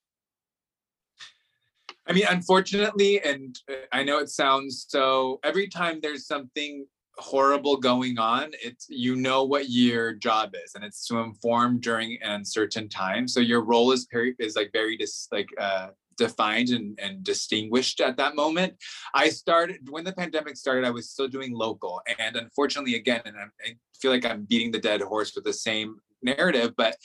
I 2.06 2.12
mean, 2.12 2.24
unfortunately, 2.28 3.22
and 3.22 3.56
uh, 3.70 3.74
I 3.92 4.02
know 4.02 4.18
it 4.18 4.30
sounds 4.30 4.87
so. 4.88 5.38
Every 5.44 5.68
time 5.68 6.00
there's 6.02 6.26
something 6.26 6.87
horrible 7.18 7.76
going 7.76 8.18
on, 8.18 8.50
it's 8.62 8.87
you 8.88 9.14
know 9.14 9.44
what 9.44 9.70
your 9.70 10.14
job 10.14 10.54
is, 10.64 10.74
and 10.74 10.85
it's 10.85 11.06
to 11.06 11.18
inform 11.18 11.78
during 11.78 12.18
an 12.22 12.33
uncertain 12.33 12.88
time. 12.88 13.28
So 13.28 13.38
your 13.38 13.62
role 13.62 13.92
is 13.92 14.09
very 14.11 14.35
is 14.40 14.56
like 14.56 14.70
very 14.72 14.98
like 15.30 15.48
uh, 15.61 15.88
defined 16.16 16.70
and, 16.70 16.98
and 17.00 17.22
distinguished 17.22 18.00
at 18.00 18.16
that 18.16 18.35
moment. 18.35 18.74
I 19.14 19.28
started 19.28 19.88
when 19.88 20.02
the 20.02 20.12
pandemic 20.12 20.56
started. 20.56 20.85
I 20.85 20.90
was 20.90 21.11
still 21.11 21.28
doing 21.28 21.52
local, 21.52 22.00
and 22.18 22.35
unfortunately, 22.35 22.96
again, 22.96 23.22
and 23.24 23.37
I'm, 23.37 23.52
I 23.64 23.76
feel 24.00 24.11
like 24.11 24.24
I'm 24.24 24.46
beating 24.46 24.72
the 24.72 24.80
dead 24.80 25.00
horse 25.00 25.35
with 25.35 25.44
the 25.44 25.52
same 25.52 26.00
narrative, 26.22 26.74
but 26.76 26.96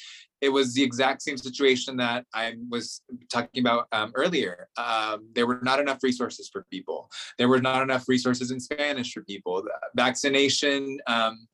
it 0.41 0.49
was 0.49 0.73
the 0.73 0.83
exact 0.83 1.21
same 1.21 1.37
situation 1.37 1.97
that 1.97 2.25
I 2.33 2.55
was 2.69 3.01
talking 3.31 3.61
about 3.61 3.87
um, 3.91 4.11
earlier. 4.15 4.67
Um, 4.77 5.27
there 5.33 5.47
were 5.47 5.59
not 5.63 5.79
enough 5.79 6.03
resources 6.03 6.49
for 6.51 6.65
people. 6.69 7.09
There 7.37 7.47
were 7.47 7.61
not 7.61 7.81
enough 7.81 8.05
resources 8.07 8.51
in 8.51 8.59
Spanish 8.59 9.13
for 9.13 9.23
people. 9.23 9.63
The 9.63 9.71
vaccination 9.95 10.99
um, 11.07 11.47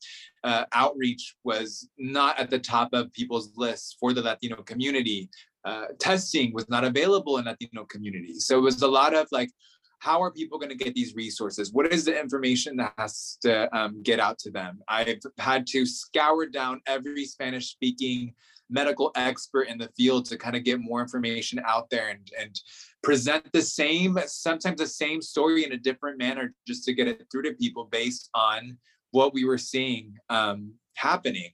uh, 0.43 0.65
outreach 0.73 1.35
was 1.43 1.87
not 1.97 2.39
at 2.39 2.49
the 2.49 2.59
top 2.59 2.89
of 2.93 3.13
people's 3.13 3.51
lists 3.55 3.95
for 3.99 4.13
the 4.13 4.21
Latino 4.21 4.57
community. 4.63 5.29
Uh, 5.63 5.85
testing 5.99 6.51
was 6.53 6.67
not 6.67 6.83
available 6.83 7.37
in 7.37 7.45
Latino 7.45 7.85
communities. 7.85 8.45
So 8.47 8.57
it 8.57 8.61
was 8.61 8.81
a 8.81 8.87
lot 8.87 9.13
of 9.15 9.27
like, 9.31 9.51
how 10.01 10.19
are 10.19 10.31
people 10.31 10.57
going 10.57 10.75
to 10.75 10.83
get 10.83 10.95
these 10.95 11.13
resources? 11.13 11.71
What 11.71 11.93
is 11.93 12.05
the 12.05 12.19
information 12.19 12.75
that 12.77 12.93
has 12.97 13.37
to 13.43 13.73
um, 13.77 14.01
get 14.01 14.19
out 14.19 14.39
to 14.39 14.49
them? 14.49 14.79
I've 14.87 15.19
had 15.37 15.67
to 15.67 15.85
scour 15.85 16.47
down 16.47 16.81
every 16.87 17.23
Spanish 17.23 17.69
speaking 17.69 18.33
medical 18.67 19.11
expert 19.15 19.67
in 19.67 19.77
the 19.77 19.91
field 19.95 20.25
to 20.25 20.37
kind 20.37 20.55
of 20.55 20.63
get 20.63 20.79
more 20.79 21.01
information 21.01 21.61
out 21.67 21.87
there 21.91 22.09
and, 22.09 22.31
and 22.39 22.59
present 23.03 23.45
the 23.53 23.61
same, 23.61 24.17
sometimes 24.25 24.79
the 24.79 24.87
same 24.87 25.21
story 25.21 25.65
in 25.65 25.73
a 25.73 25.77
different 25.77 26.17
manner 26.17 26.51
just 26.67 26.83
to 26.85 26.93
get 26.93 27.07
it 27.07 27.27
through 27.31 27.43
to 27.43 27.53
people 27.53 27.87
based 27.91 28.27
on 28.33 28.75
what 29.11 29.35
we 29.35 29.45
were 29.45 29.57
seeing 29.57 30.15
um, 30.29 30.73
happening. 30.95 31.51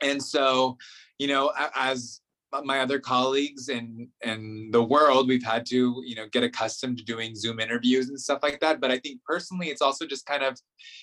And 0.00 0.22
so, 0.22 0.76
you 1.18 1.26
know, 1.26 1.52
as 1.74 2.20
my 2.62 2.80
other 2.80 2.98
colleagues 2.98 3.68
and 3.68 4.06
in 4.22 4.68
the 4.72 4.82
world 4.82 5.26
we've 5.26 5.44
had 5.44 5.66
to 5.66 6.02
you 6.04 6.14
know 6.14 6.26
get 6.28 6.44
accustomed 6.44 6.98
to 6.98 7.04
doing 7.04 7.34
zoom 7.34 7.58
interviews 7.58 8.08
and 8.08 8.20
stuff 8.20 8.40
like 8.42 8.60
that 8.60 8.80
but 8.80 8.90
i 8.90 8.98
think 8.98 9.20
personally 9.26 9.68
it's 9.68 9.82
also 9.82 10.06
just 10.06 10.26
kind 10.26 10.42
of 10.42 10.58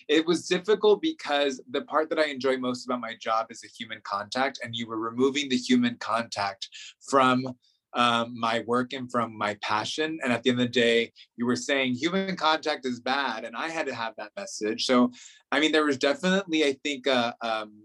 it 0.07 0.25
was 0.25 0.47
difficult 0.47 1.01
because 1.01 1.61
the 1.71 1.81
part 1.83 2.09
that 2.09 2.19
i 2.19 2.25
enjoy 2.25 2.57
most 2.57 2.85
about 2.85 3.01
my 3.01 3.13
job 3.19 3.47
is 3.49 3.61
the 3.61 3.69
human 3.77 3.99
contact 4.03 4.59
and 4.63 4.75
you 4.75 4.87
were 4.87 4.99
removing 4.99 5.49
the 5.49 5.57
human 5.57 5.95
contact 5.99 6.69
from 7.09 7.45
um, 7.93 8.39
my 8.39 8.63
work 8.67 8.93
and 8.93 9.11
from 9.11 9.37
my 9.37 9.55
passion. 9.61 10.17
And 10.23 10.31
at 10.31 10.43
the 10.43 10.49
end 10.49 10.61
of 10.61 10.67
the 10.67 10.71
day, 10.71 11.11
you 11.35 11.45
were 11.45 11.57
saying 11.57 11.95
human 11.95 12.37
contact 12.37 12.85
is 12.85 13.01
bad, 13.01 13.43
and 13.43 13.53
I 13.53 13.67
had 13.67 13.85
to 13.87 13.93
have 13.93 14.13
that 14.17 14.31
message. 14.37 14.85
So, 14.85 15.11
I 15.51 15.59
mean, 15.59 15.73
there 15.73 15.83
was 15.83 15.97
definitely, 15.97 16.63
I 16.63 16.77
think, 16.83 17.07
a, 17.07 17.35
um, 17.41 17.83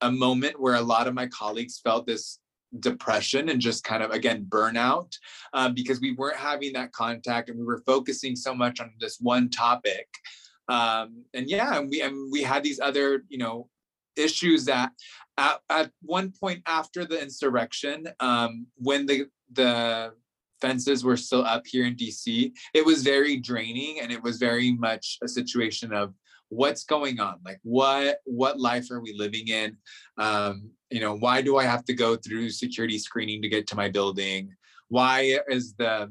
a 0.00 0.10
moment 0.10 0.60
where 0.60 0.74
a 0.74 0.82
lot 0.82 1.06
of 1.08 1.14
my 1.14 1.26
colleagues 1.28 1.80
felt 1.82 2.06
this 2.06 2.38
depression 2.80 3.48
and 3.48 3.60
just 3.60 3.84
kind 3.84 4.02
of 4.02 4.10
again 4.10 4.46
burnout 4.48 5.12
um, 5.52 5.74
because 5.74 6.00
we 6.00 6.12
weren't 6.12 6.36
having 6.36 6.72
that 6.74 6.92
contact 6.92 7.48
and 7.48 7.58
we 7.58 7.64
were 7.64 7.82
focusing 7.86 8.36
so 8.36 8.54
much 8.54 8.80
on 8.80 8.92
this 9.00 9.18
one 9.20 9.48
topic. 9.48 10.08
Um, 10.68 11.24
and 11.32 11.48
yeah 11.48 11.78
and 11.78 11.88
we 11.88 12.02
and 12.02 12.30
we 12.30 12.42
had 12.42 12.62
these 12.62 12.78
other 12.78 13.24
you 13.28 13.38
know 13.38 13.68
issues 14.16 14.66
that 14.66 14.92
at, 15.38 15.60
at 15.70 15.90
one 16.02 16.32
point 16.38 16.62
after 16.66 17.06
the 17.06 17.20
insurrection 17.20 18.08
um, 18.20 18.66
when 18.76 19.06
the 19.06 19.28
the 19.52 20.12
fences 20.60 21.04
were 21.04 21.16
still 21.16 21.44
up 21.44 21.66
here 21.66 21.86
in 21.86 21.94
dc 21.94 22.52
it 22.74 22.84
was 22.84 23.02
very 23.02 23.36
draining 23.36 24.00
and 24.00 24.12
it 24.12 24.22
was 24.22 24.38
very 24.38 24.72
much 24.72 25.18
a 25.22 25.28
situation 25.28 25.92
of 25.92 26.12
what's 26.48 26.84
going 26.84 27.20
on? 27.20 27.38
Like 27.44 27.60
what 27.62 28.18
what 28.24 28.58
life 28.58 28.90
are 28.90 29.00
we 29.00 29.14
living 29.14 29.48
in? 29.48 29.76
Um, 30.16 30.70
you 30.90 31.00
know 31.00 31.16
why 31.16 31.42
do 31.42 31.58
i 31.58 31.64
have 31.64 31.84
to 31.84 31.92
go 31.92 32.16
through 32.16 32.48
security 32.48 32.98
screening 32.98 33.42
to 33.42 33.48
get 33.48 33.66
to 33.68 33.76
my 33.76 33.88
building? 33.88 34.54
Why 34.88 35.38
is 35.48 35.74
the 35.74 36.10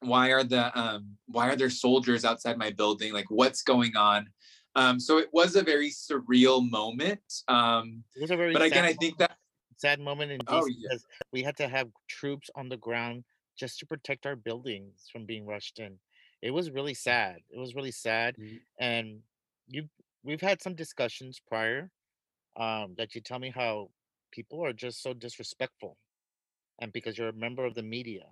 why 0.00 0.32
are 0.32 0.44
the 0.44 0.78
um 0.78 1.16
why 1.26 1.48
are 1.48 1.56
there 1.56 1.70
soldiers 1.70 2.24
outside 2.24 2.58
my 2.58 2.70
building? 2.70 3.12
Like 3.12 3.30
what's 3.30 3.62
going 3.62 3.96
on? 3.96 4.28
Um 4.74 5.00
so 5.00 5.18
it 5.18 5.28
was 5.32 5.56
a 5.56 5.62
very 5.62 5.90
surreal 5.90 6.68
moment 6.68 7.20
um 7.48 8.04
It 8.14 8.22
was 8.22 8.30
a 8.30 8.36
very 8.36 8.52
but 8.52 8.62
again 8.62 8.84
sad 8.84 8.84
i 8.84 8.92
think 8.92 9.18
moment, 9.18 9.30
that 9.30 9.38
sad 9.76 10.00
moment 10.00 10.32
in 10.32 10.40
DC 10.40 10.44
oh 10.48 10.66
yeah. 10.66 10.88
because 10.88 11.06
we 11.32 11.42
had 11.42 11.56
to 11.56 11.68
have 11.68 11.88
troops 12.08 12.50
on 12.54 12.68
the 12.68 12.76
ground 12.76 13.24
just 13.56 13.78
to 13.78 13.86
protect 13.86 14.26
our 14.26 14.36
buildings 14.36 15.08
from 15.10 15.24
being 15.24 15.46
rushed 15.46 15.78
in. 15.78 15.98
It 16.42 16.50
was 16.50 16.70
really 16.70 16.94
sad. 16.94 17.38
It 17.50 17.58
was 17.58 17.74
really 17.74 17.90
sad, 17.90 18.36
Mm, 18.36 18.60
and 18.78 19.22
you 19.68 19.88
we've 20.22 20.40
had 20.40 20.60
some 20.60 20.74
discussions 20.74 21.40
prior 21.48 21.90
um, 22.58 22.94
that 22.98 23.14
you 23.14 23.20
tell 23.20 23.38
me 23.38 23.52
how 23.54 23.90
people 24.32 24.64
are 24.64 24.72
just 24.72 25.02
so 25.02 25.14
disrespectful, 25.14 25.96
and 26.80 26.92
because 26.92 27.16
you're 27.16 27.28
a 27.28 27.32
member 27.32 27.64
of 27.64 27.74
the 27.74 27.82
media. 27.82 28.24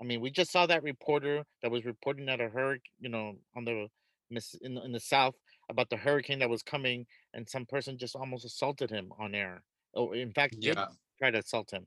I 0.00 0.04
mean, 0.04 0.20
we 0.20 0.30
just 0.30 0.50
saw 0.50 0.66
that 0.66 0.82
reporter 0.82 1.44
that 1.62 1.70
was 1.70 1.84
reporting 1.84 2.28
at 2.28 2.40
a 2.40 2.48
hurricane, 2.48 2.82
you 2.98 3.08
know, 3.08 3.34
on 3.56 3.64
the 3.64 3.86
miss 4.30 4.54
in 4.62 4.74
the, 4.74 4.82
in 4.82 4.92
the 4.92 5.00
south 5.00 5.34
about 5.70 5.90
the 5.90 5.96
hurricane 5.96 6.40
that 6.40 6.50
was 6.50 6.62
coming, 6.62 7.06
and 7.34 7.48
some 7.48 7.66
person 7.66 7.98
just 7.98 8.16
almost 8.16 8.44
assaulted 8.44 8.90
him 8.90 9.12
on 9.18 9.34
air. 9.34 9.62
Oh, 9.94 10.12
in 10.12 10.32
fact, 10.32 10.56
yeah 10.58 10.86
try 11.22 11.30
to 11.30 11.38
assault 11.38 11.70
him. 11.72 11.86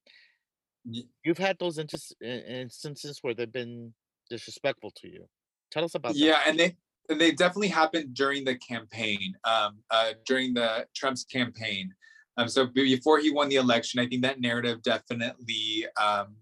You've 1.24 1.38
had 1.38 1.58
those 1.60 1.80
instances 1.80 3.20
where 3.22 3.34
they've 3.34 3.52
been 3.52 3.94
disrespectful 4.30 4.92
to 4.98 5.08
you. 5.08 5.26
Tell 5.72 5.84
us 5.84 5.96
about 5.96 6.14
that. 6.14 6.20
yeah 6.20 6.42
and 6.46 6.60
they 6.60 6.76
they 7.10 7.32
definitely 7.32 7.68
happened 7.68 8.14
during 8.14 8.44
the 8.44 8.56
campaign 8.56 9.36
um 9.44 9.78
uh 9.92 10.14
during 10.26 10.54
the 10.54 10.86
trump's 10.96 11.24
campaign. 11.24 11.94
Um 12.38 12.50
so 12.50 12.66
before 12.68 13.20
he 13.20 13.32
won 13.32 13.50
the 13.50 13.56
election 13.56 14.00
i 14.00 14.08
think 14.08 14.22
that 14.24 14.42
narrative 14.42 14.82
definitely 14.82 15.86
um 16.02 16.36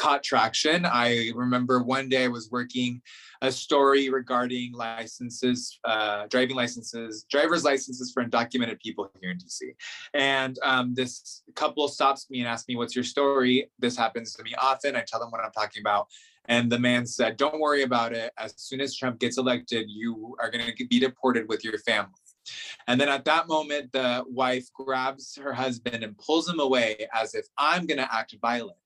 caught 0.00 0.22
traction. 0.22 0.86
I 0.86 1.30
remember 1.34 1.82
one 1.82 2.08
day 2.08 2.24
I 2.24 2.28
was 2.28 2.50
working 2.50 3.02
a 3.42 3.52
story 3.52 4.08
regarding 4.08 4.72
licenses, 4.72 5.78
uh, 5.84 6.26
driving 6.28 6.56
licenses, 6.56 7.26
driver's 7.30 7.64
licenses 7.64 8.10
for 8.10 8.24
undocumented 8.24 8.80
people 8.80 9.10
here 9.20 9.30
in 9.30 9.36
DC. 9.36 9.60
And 10.14 10.58
um, 10.62 10.94
this 10.94 11.42
couple 11.54 11.86
stops 11.86 12.30
me 12.30 12.38
and 12.40 12.48
asks 12.48 12.66
me, 12.66 12.76
What's 12.76 12.96
your 12.96 13.04
story? 13.04 13.70
This 13.78 13.94
happens 13.94 14.32
to 14.36 14.42
me 14.42 14.54
often. 14.58 14.96
I 14.96 15.04
tell 15.06 15.20
them 15.20 15.30
what 15.30 15.42
I'm 15.44 15.52
talking 15.52 15.82
about. 15.82 16.06
And 16.46 16.72
the 16.72 16.78
man 16.78 17.04
said, 17.04 17.36
Don't 17.36 17.60
worry 17.60 17.82
about 17.82 18.14
it. 18.14 18.32
As 18.38 18.54
soon 18.56 18.80
as 18.80 18.96
Trump 18.96 19.20
gets 19.20 19.36
elected, 19.36 19.84
you 19.90 20.34
are 20.40 20.50
going 20.50 20.64
to 20.74 20.86
be 20.86 20.98
deported 20.98 21.46
with 21.46 21.62
your 21.62 21.76
family. 21.80 22.14
And 22.86 23.00
then 23.00 23.08
at 23.08 23.24
that 23.24 23.48
moment, 23.48 23.92
the 23.92 24.24
wife 24.28 24.66
grabs 24.72 25.36
her 25.36 25.52
husband 25.52 26.02
and 26.04 26.16
pulls 26.18 26.48
him 26.48 26.60
away 26.60 27.06
as 27.12 27.34
if 27.34 27.46
I'm 27.56 27.86
going 27.86 27.98
to 27.98 28.14
act 28.14 28.34
violent. 28.40 28.76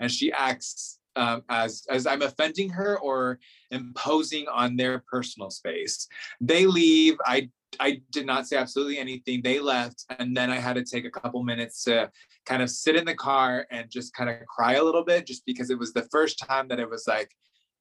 And 0.00 0.10
she 0.10 0.32
acts 0.32 0.98
um, 1.16 1.42
as, 1.48 1.86
as 1.90 2.06
I'm 2.06 2.22
offending 2.22 2.70
her 2.70 2.98
or 2.98 3.38
imposing 3.70 4.48
on 4.48 4.76
their 4.76 5.04
personal 5.10 5.50
space. 5.50 6.08
They 6.40 6.66
leave. 6.66 7.16
I, 7.24 7.50
I 7.78 8.02
did 8.10 8.26
not 8.26 8.48
say 8.48 8.56
absolutely 8.56 8.98
anything. 8.98 9.42
They 9.42 9.60
left. 9.60 10.04
And 10.18 10.36
then 10.36 10.50
I 10.50 10.56
had 10.56 10.74
to 10.74 10.84
take 10.84 11.04
a 11.04 11.10
couple 11.10 11.42
minutes 11.44 11.84
to 11.84 12.10
kind 12.46 12.62
of 12.62 12.70
sit 12.70 12.96
in 12.96 13.04
the 13.04 13.14
car 13.14 13.66
and 13.70 13.90
just 13.90 14.14
kind 14.14 14.28
of 14.28 14.44
cry 14.46 14.74
a 14.74 14.82
little 14.82 15.04
bit, 15.04 15.26
just 15.26 15.46
because 15.46 15.70
it 15.70 15.78
was 15.78 15.92
the 15.92 16.08
first 16.10 16.38
time 16.38 16.68
that 16.68 16.80
it 16.80 16.90
was 16.90 17.04
like, 17.06 17.30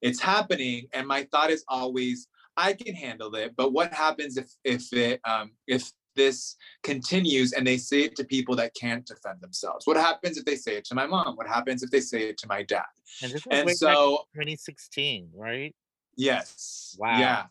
it's 0.02 0.20
happening. 0.20 0.88
And 0.94 1.08
my 1.08 1.24
thought 1.32 1.50
is 1.50 1.64
always, 1.68 2.28
I 2.58 2.74
can 2.74 2.96
handle 2.96 3.34
it. 3.36 3.56
But 3.56 3.74
what 3.74 3.94
happens 3.94 4.38
if 4.38 4.52
if 4.64 4.92
it 4.94 5.20
um, 5.26 5.52
if 5.68 5.92
this 6.16 6.56
continues 6.84 7.54
and 7.54 7.66
they 7.66 7.78
say 7.78 8.02
it 8.02 8.16
to 8.16 8.24
people 8.24 8.56
that 8.56 8.74
can't 8.80 9.06
defend 9.06 9.42
themselves? 9.42 9.88
What 9.88 9.98
happens 9.98 10.38
if 10.38 10.46
they 10.46 10.56
say 10.56 10.76
it 10.76 10.86
to 10.86 10.96
my 10.96 11.06
mom? 11.06 11.36
What 11.36 11.48
happens 11.48 11.84
if 11.84 11.90
they 11.90 12.02
say 12.02 12.30
it 12.30 12.38
to 12.40 12.48
my 12.48 12.64
dad? 12.64 12.84
And 13.22 13.32
this 13.32 13.44
And 13.50 13.70
so, 13.72 14.26
2016, 14.34 15.30
right? 15.34 15.74
yes, 16.16 16.96
Wow. 17.00 17.18
yeah. 17.20 17.44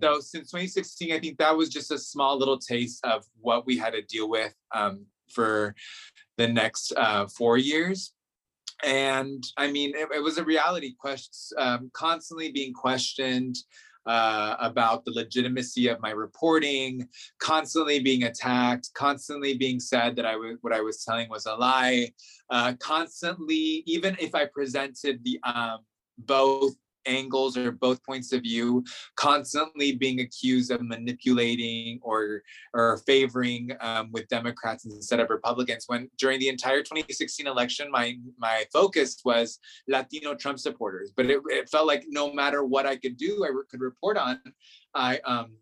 Yeah. 0.00 0.14
So 0.14 0.20
since 0.20 0.50
2016, 0.50 1.12
I 1.12 1.20
think 1.20 1.38
that 1.38 1.56
was 1.56 1.68
just 1.68 1.90
a 1.90 1.98
small 1.98 2.38
little 2.38 2.58
taste 2.58 3.04
of 3.04 3.24
what 3.40 3.66
we 3.66 3.76
had 3.76 3.92
to 3.92 4.02
deal 4.02 4.28
with 4.28 4.54
um, 4.74 5.04
for 5.28 5.74
the 6.38 6.48
next 6.48 6.92
uh, 6.96 7.26
four 7.26 7.58
years. 7.58 8.14
And 8.82 9.44
I 9.58 9.70
mean, 9.70 9.92
it, 9.94 10.08
it 10.14 10.22
was 10.22 10.38
a 10.38 10.44
reality 10.44 10.94
question, 10.98 11.56
um, 11.58 11.90
constantly 11.92 12.50
being 12.50 12.72
questioned 12.72 13.56
uh, 14.06 14.56
about 14.60 15.04
the 15.04 15.12
legitimacy 15.12 15.88
of 15.88 16.00
my 16.00 16.10
reporting, 16.10 17.08
constantly 17.38 18.00
being 18.00 18.24
attacked, 18.24 18.90
constantly 18.94 19.56
being 19.56 19.80
said 19.80 20.16
that 20.16 20.26
I 20.26 20.36
was 20.36 20.56
what 20.60 20.72
I 20.72 20.80
was 20.80 21.04
telling 21.04 21.28
was 21.28 21.46
a 21.46 21.54
lie, 21.54 22.12
uh, 22.50 22.74
constantly, 22.80 23.82
even 23.86 24.16
if 24.18 24.34
I 24.34 24.46
presented 24.46 25.22
the 25.24 25.40
um, 25.44 25.80
both 26.18 26.74
angles 27.06 27.56
or 27.56 27.72
both 27.72 28.04
points 28.04 28.32
of 28.32 28.42
view 28.42 28.84
constantly 29.16 29.92
being 29.92 30.20
accused 30.20 30.70
of 30.70 30.82
manipulating 30.82 31.98
or 32.02 32.42
or 32.74 32.98
favoring 33.06 33.70
um, 33.80 34.10
with 34.12 34.28
democrats 34.28 34.84
instead 34.84 35.20
of 35.20 35.30
republicans. 35.30 35.84
When 35.86 36.08
during 36.18 36.38
the 36.38 36.48
entire 36.48 36.82
2016 36.82 37.46
election 37.46 37.90
my 37.90 38.16
my 38.38 38.64
focus 38.72 39.18
was 39.24 39.58
latino 39.88 40.34
trump 40.34 40.58
supporters 40.58 41.12
but 41.16 41.26
it, 41.26 41.40
it 41.48 41.68
felt 41.68 41.86
like 41.86 42.04
no 42.08 42.32
matter 42.32 42.64
what 42.64 42.86
i 42.86 42.96
could 42.96 43.16
do 43.16 43.44
i 43.44 43.48
re- 43.48 43.64
could 43.70 43.80
report 43.80 44.16
on 44.16 44.40
i 44.94 45.18
um 45.20 45.52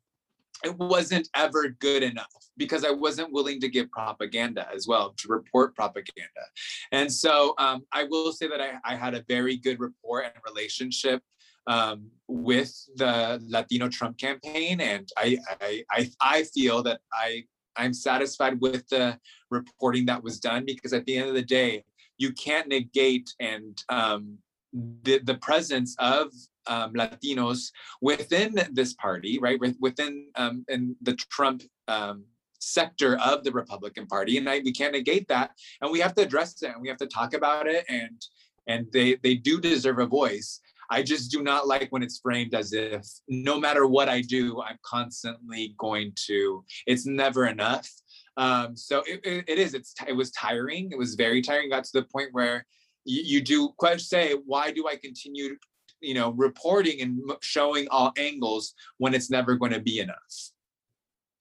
it 0.65 0.77
wasn't 0.77 1.29
ever 1.35 1.69
good 1.69 2.03
enough 2.03 2.27
because 2.57 2.85
I 2.85 2.91
wasn't 2.91 3.33
willing 3.33 3.61
to 3.61 3.69
give 3.69 3.91
propaganda 3.91 4.69
as 4.75 4.87
well 4.87 5.15
to 5.17 5.29
report 5.29 5.75
propaganda. 5.75 6.45
And 6.93 7.13
so 7.13 7.55
um, 7.59 7.85
I 7.93 8.05
will 8.05 8.33
say 8.33 8.49
that 8.49 8.61
I, 8.61 8.75
I 8.85 8.97
had 8.97 9.15
a 9.15 9.25
very 9.29 9.57
good 9.57 9.81
rapport 9.81 10.23
and 10.23 10.35
relationship 10.47 11.23
um, 11.67 12.11
with 12.29 12.75
the 12.97 13.41
Latino 13.47 13.89
Trump 13.89 14.19
campaign, 14.19 14.81
and 14.81 15.09
I, 15.17 15.39
I 15.61 15.85
I 15.91 16.11
I 16.21 16.45
feel 16.45 16.83
that 16.83 17.01
I 17.13 17.45
I'm 17.77 17.95
satisfied 17.95 18.61
with 18.61 18.89
the 18.89 19.19
reporting 19.51 20.07
that 20.07 20.23
was 20.23 20.41
done 20.41 20.65
because 20.65 20.93
at 20.93 21.05
the 21.05 21.17
end 21.17 21.29
of 21.29 21.35
the 21.35 21.43
day, 21.43 21.85
you 22.19 22.33
can't 22.33 22.69
negate 22.69 23.35
and 23.41 23.83
um, 23.89 24.39
the 24.73 25.19
the 25.19 25.37
presence 25.37 25.95
of 25.99 26.33
um, 26.67 26.95
Latinos 26.95 27.71
within 28.01 28.59
this 28.73 28.95
party, 28.95 29.39
right? 29.41 29.59
Within 29.81 30.27
um, 30.37 30.65
in 30.69 30.97
the 31.03 31.15
Trump 31.15 31.63
um, 31.89 32.25
sector 32.59 33.19
of 33.19 33.45
the 33.45 33.53
Republican 33.53 34.07
Party, 34.07 34.39
and 34.39 34.49
I, 34.49 34.61
we 34.65 34.73
can't 34.73 34.93
negate 34.93 35.29
that, 35.29 35.53
and 35.81 35.91
we 35.91 36.01
have 36.01 36.15
to 36.17 36.23
address 36.23 36.63
it, 36.63 36.73
and 36.73 36.81
we 36.81 36.89
have 36.89 36.99
to 36.99 37.07
talk 37.07 37.35
about 37.35 37.67
it, 37.67 37.85
and 37.89 38.21
and 38.67 38.87
they 38.93 39.17
they 39.23 39.35
do 39.35 39.61
deserve 39.61 39.99
a 39.99 40.07
voice. 40.07 40.61
I 40.93 41.05
just 41.05 41.31
do 41.31 41.43
not 41.43 41.69
like 41.69 41.89
when 41.91 42.03
it's 42.03 42.19
framed 42.19 42.53
as 42.53 42.73
if 42.73 43.07
no 43.29 43.61
matter 43.61 43.87
what 43.87 44.09
I 44.09 44.23
do, 44.23 44.61
I'm 44.61 44.79
constantly 44.83 45.75
going 45.79 46.13
to. 46.27 46.65
It's 46.87 47.07
never 47.07 47.47
enough. 47.47 47.89
Um, 48.37 48.77
so 48.77 49.03
it, 49.07 49.21
it, 49.25 49.45
it 49.47 49.59
is. 49.59 49.75
It's 49.75 49.95
it 50.07 50.13
was 50.13 50.33
tiring. 50.33 50.91
It 50.91 50.99
was 50.99 51.15
very 51.15 51.43
tiring. 51.43 51.71
Got 51.71 51.85
to 51.85 52.01
the 52.01 52.07
point 52.07 52.31
where 52.33 52.67
you, 53.05 53.23
you 53.23 53.41
do 53.41 53.73
say, 53.99 54.35
why 54.47 54.71
do 54.71 54.89
I 54.89 54.97
continue 54.97 55.57
you 56.01 56.15
know 56.15 56.31
reporting 56.31 57.01
and 57.01 57.21
showing 57.41 57.87
all 57.91 58.13
angles 58.17 58.75
when 58.99 59.15
it's 59.15 59.31
never 59.31 59.57
going 59.57 59.73
to 59.73 59.81
be 59.81 60.01
enough 60.01 60.53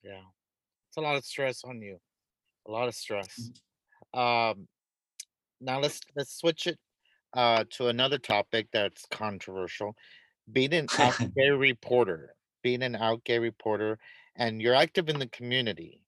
Yeah. 0.04 0.22
It's 0.90 0.98
a 0.98 1.02
lot 1.02 1.16
of 1.16 1.26
stress 1.26 1.64
on 1.64 1.82
you. 1.82 2.00
A 2.68 2.72
lot 2.72 2.88
of 2.88 2.96
stress. 2.96 3.52
Mm. 4.16 4.52
Um, 4.52 4.68
now 5.62 5.80
let's 5.80 6.00
let's 6.16 6.36
switch 6.36 6.68
it 6.68 6.80
uh 7.34 7.64
to 7.70 7.88
another 7.88 8.18
topic 8.18 8.68
that's 8.74 9.06
controversial. 9.12 9.96
Being 10.52 10.74
an 10.74 10.88
out 11.00 11.20
gay 11.36 11.50
reporter, 11.50 12.34
being 12.64 12.82
an 12.82 12.96
out 12.96 13.24
gay 13.24 13.40
reporter, 13.40 14.00
and 14.36 14.62
you're 14.62 14.76
active 14.76 15.10
in 15.10 15.20
the 15.20 15.28
community. 15.28 16.02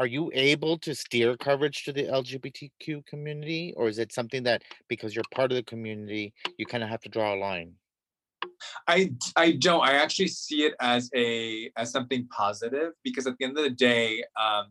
Are 0.00 0.06
you 0.06 0.30
able 0.32 0.78
to 0.78 0.94
steer 0.94 1.36
coverage 1.36 1.84
to 1.84 1.92
the 1.92 2.04
LGBTQ 2.04 3.04
community, 3.04 3.74
or 3.76 3.86
is 3.86 3.98
it 3.98 4.14
something 4.14 4.42
that 4.44 4.62
because 4.88 5.14
you're 5.14 5.30
part 5.34 5.52
of 5.52 5.56
the 5.56 5.62
community, 5.62 6.32
you 6.56 6.64
kind 6.64 6.82
of 6.82 6.88
have 6.88 7.02
to 7.02 7.10
draw 7.10 7.34
a 7.34 7.38
line? 7.38 7.74
I 8.88 9.12
I 9.36 9.52
don't. 9.52 9.82
I 9.86 9.96
actually 9.96 10.28
see 10.28 10.62
it 10.62 10.74
as 10.80 11.10
a 11.14 11.70
as 11.76 11.92
something 11.92 12.26
positive 12.28 12.92
because 13.04 13.26
at 13.26 13.36
the 13.38 13.44
end 13.44 13.58
of 13.58 13.64
the 13.64 13.76
day, 13.90 14.24
um, 14.40 14.68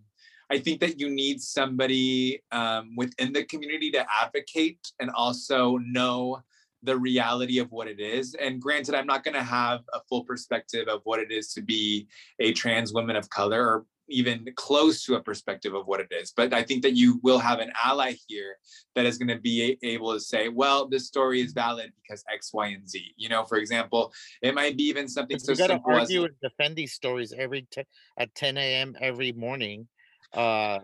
I 0.50 0.58
think 0.58 0.80
that 0.80 1.00
you 1.00 1.12
need 1.12 1.40
somebody 1.40 2.42
um, 2.52 2.96
within 2.98 3.32
the 3.32 3.44
community 3.44 3.92
to 3.92 4.06
advocate 4.12 4.80
and 5.00 5.12
also 5.12 5.78
know 5.78 6.42
the 6.82 6.98
reality 6.98 7.60
of 7.60 7.72
what 7.72 7.88
it 7.88 8.00
is. 8.00 8.34
And 8.34 8.60
granted, 8.60 8.96
I'm 8.96 9.06
not 9.06 9.24
going 9.24 9.36
to 9.36 9.44
have 9.44 9.82
a 9.94 10.00
full 10.10 10.24
perspective 10.24 10.88
of 10.88 11.02
what 11.04 11.20
it 11.20 11.32
is 11.32 11.54
to 11.54 11.62
be 11.62 12.08
a 12.40 12.52
trans 12.54 12.94
woman 12.94 13.16
of 13.16 13.30
color 13.30 13.64
or 13.64 13.86
even 14.10 14.48
close 14.56 15.04
to 15.04 15.16
a 15.16 15.22
perspective 15.22 15.74
of 15.74 15.88
what 15.88 16.00
it 16.00 16.08
is. 16.12 16.32
But 16.36 16.54
I 16.54 16.64
think 16.64 16.84
that 16.84 16.96
you 16.96 17.20
will 17.24 17.40
have 17.40 17.60
an 17.60 17.72
ally 17.84 18.14
here 18.28 18.58
that 18.96 19.06
is 19.06 19.18
going 19.18 19.30
to 19.30 19.40
be 19.40 19.78
able 19.84 20.14
to 20.14 20.20
say, 20.20 20.50
well, 20.50 20.88
this 20.88 21.08
story 21.08 21.42
is 21.42 21.54
valid 21.54 21.92
because 22.02 22.24
X, 22.32 22.54
Y, 22.54 22.68
and 22.68 22.88
Z. 22.88 23.14
You 23.18 23.30
know, 23.30 23.46
for 23.46 23.58
example, 23.58 24.14
it 24.42 24.54
might 24.56 24.78
be 24.78 24.84
even 24.84 25.08
something 25.08 25.40
so 25.40 25.54
simple. 25.54 25.54
you 25.54 25.58
got 25.58 25.68
to 25.68 25.74
simple 25.74 25.92
as 25.94 26.02
argue 26.02 26.24
and 26.26 26.36
defend 26.42 26.76
these 26.76 26.94
stories 26.94 27.34
every 27.38 27.68
t- 27.72 27.84
at 28.18 28.34
10 28.36 28.58
a.m. 28.58 28.96
every 29.00 29.32
morning 29.32 29.88
uh, 30.34 30.80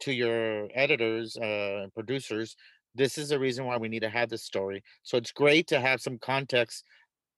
to 0.00 0.12
your 0.12 0.68
editors 0.74 1.36
uh, 1.40 1.82
and 1.82 1.94
producers. 1.94 2.56
This 2.94 3.18
is 3.18 3.28
the 3.28 3.38
reason 3.38 3.66
why 3.66 3.76
we 3.76 3.88
need 3.88 4.00
to 4.00 4.08
have 4.08 4.30
this 4.30 4.44
story. 4.44 4.82
So 5.02 5.18
it's 5.18 5.32
great 5.32 5.66
to 5.68 5.80
have 5.80 6.00
some 6.00 6.18
context 6.18 6.84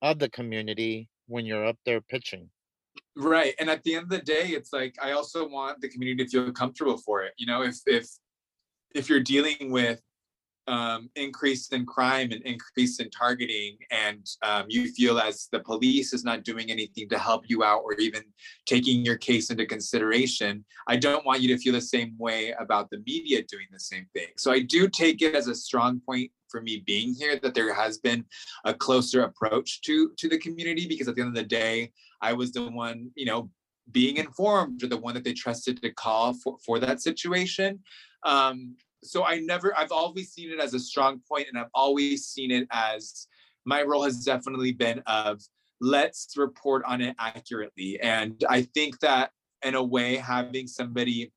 of 0.02 0.18
the 0.18 0.30
community 0.30 1.08
when 1.26 1.44
you're 1.44 1.66
up 1.66 1.78
there 1.84 2.00
pitching. 2.00 2.50
Right. 3.16 3.54
And 3.58 3.68
at 3.68 3.82
the 3.82 3.94
end 3.94 4.04
of 4.04 4.10
the 4.10 4.18
day, 4.18 4.48
it's 4.48 4.72
like 4.72 4.96
I 5.02 5.12
also 5.12 5.48
want 5.48 5.80
the 5.80 5.88
community 5.88 6.24
to 6.24 6.30
feel 6.30 6.52
comfortable 6.52 6.98
for 6.98 7.22
it. 7.22 7.32
You 7.36 7.46
know, 7.46 7.62
if 7.62 7.78
if 7.86 8.08
if 8.94 9.08
you're 9.08 9.20
dealing 9.20 9.70
with 9.70 10.00
um, 10.68 11.08
increase 11.16 11.68
in 11.68 11.86
crime 11.86 12.30
and 12.30 12.42
increase 12.42 13.00
in 13.00 13.10
targeting, 13.10 13.78
and 13.90 14.24
um, 14.42 14.66
you 14.68 14.92
feel 14.92 15.18
as 15.18 15.48
the 15.50 15.60
police 15.60 16.12
is 16.12 16.24
not 16.24 16.44
doing 16.44 16.70
anything 16.70 17.08
to 17.08 17.18
help 17.18 17.48
you 17.48 17.64
out 17.64 17.80
or 17.84 17.94
even 17.94 18.22
taking 18.66 19.04
your 19.04 19.16
case 19.16 19.50
into 19.50 19.66
consideration, 19.66 20.64
I 20.86 20.96
don't 20.96 21.24
want 21.24 21.40
you 21.40 21.48
to 21.48 21.58
feel 21.60 21.72
the 21.72 21.80
same 21.80 22.14
way 22.18 22.54
about 22.60 22.90
the 22.90 23.02
media 23.06 23.42
doing 23.50 23.66
the 23.72 23.80
same 23.80 24.06
thing. 24.14 24.28
So 24.36 24.52
I 24.52 24.60
do 24.60 24.88
take 24.88 25.22
it 25.22 25.34
as 25.34 25.48
a 25.48 25.54
strong 25.54 26.00
point 26.00 26.30
for 26.48 26.60
me 26.60 26.82
being 26.86 27.14
here 27.14 27.38
that 27.42 27.54
there 27.54 27.74
has 27.74 27.98
been 27.98 28.24
a 28.64 28.74
closer 28.74 29.22
approach 29.22 29.80
to 29.82 30.12
to 30.18 30.28
the 30.28 30.38
community 30.38 30.86
because 30.86 31.08
at 31.08 31.14
the 31.14 31.22
end 31.22 31.28
of 31.28 31.34
the 31.34 31.42
day, 31.42 31.92
I 32.20 32.32
was 32.34 32.52
the 32.52 32.70
one, 32.70 33.10
you 33.14 33.26
know, 33.26 33.50
being 33.90 34.18
informed 34.18 34.82
or 34.82 34.88
the 34.88 34.96
one 34.96 35.14
that 35.14 35.24
they 35.24 35.32
trusted 35.32 35.80
to 35.80 35.92
call 35.92 36.34
for, 36.34 36.58
for 36.64 36.78
that 36.78 37.00
situation. 37.00 37.80
Um, 38.24 38.76
so 39.02 39.24
I 39.24 39.38
never, 39.40 39.76
I've 39.76 39.92
always 39.92 40.32
seen 40.32 40.50
it 40.50 40.60
as 40.60 40.74
a 40.74 40.80
strong 40.80 41.20
point, 41.28 41.46
and 41.48 41.58
I've 41.58 41.70
always 41.74 42.26
seen 42.26 42.50
it 42.50 42.66
as 42.70 43.26
my 43.64 43.82
role 43.82 44.02
has 44.04 44.24
definitely 44.24 44.72
been 44.72 45.02
of 45.06 45.40
let's 45.80 46.36
report 46.36 46.82
on 46.86 47.00
it 47.00 47.14
accurately. 47.18 48.00
And 48.00 48.42
I 48.48 48.62
think 48.62 48.98
that 49.00 49.30
in 49.64 49.74
a 49.74 49.82
way, 49.82 50.16
having 50.16 50.66
somebody 50.66 51.32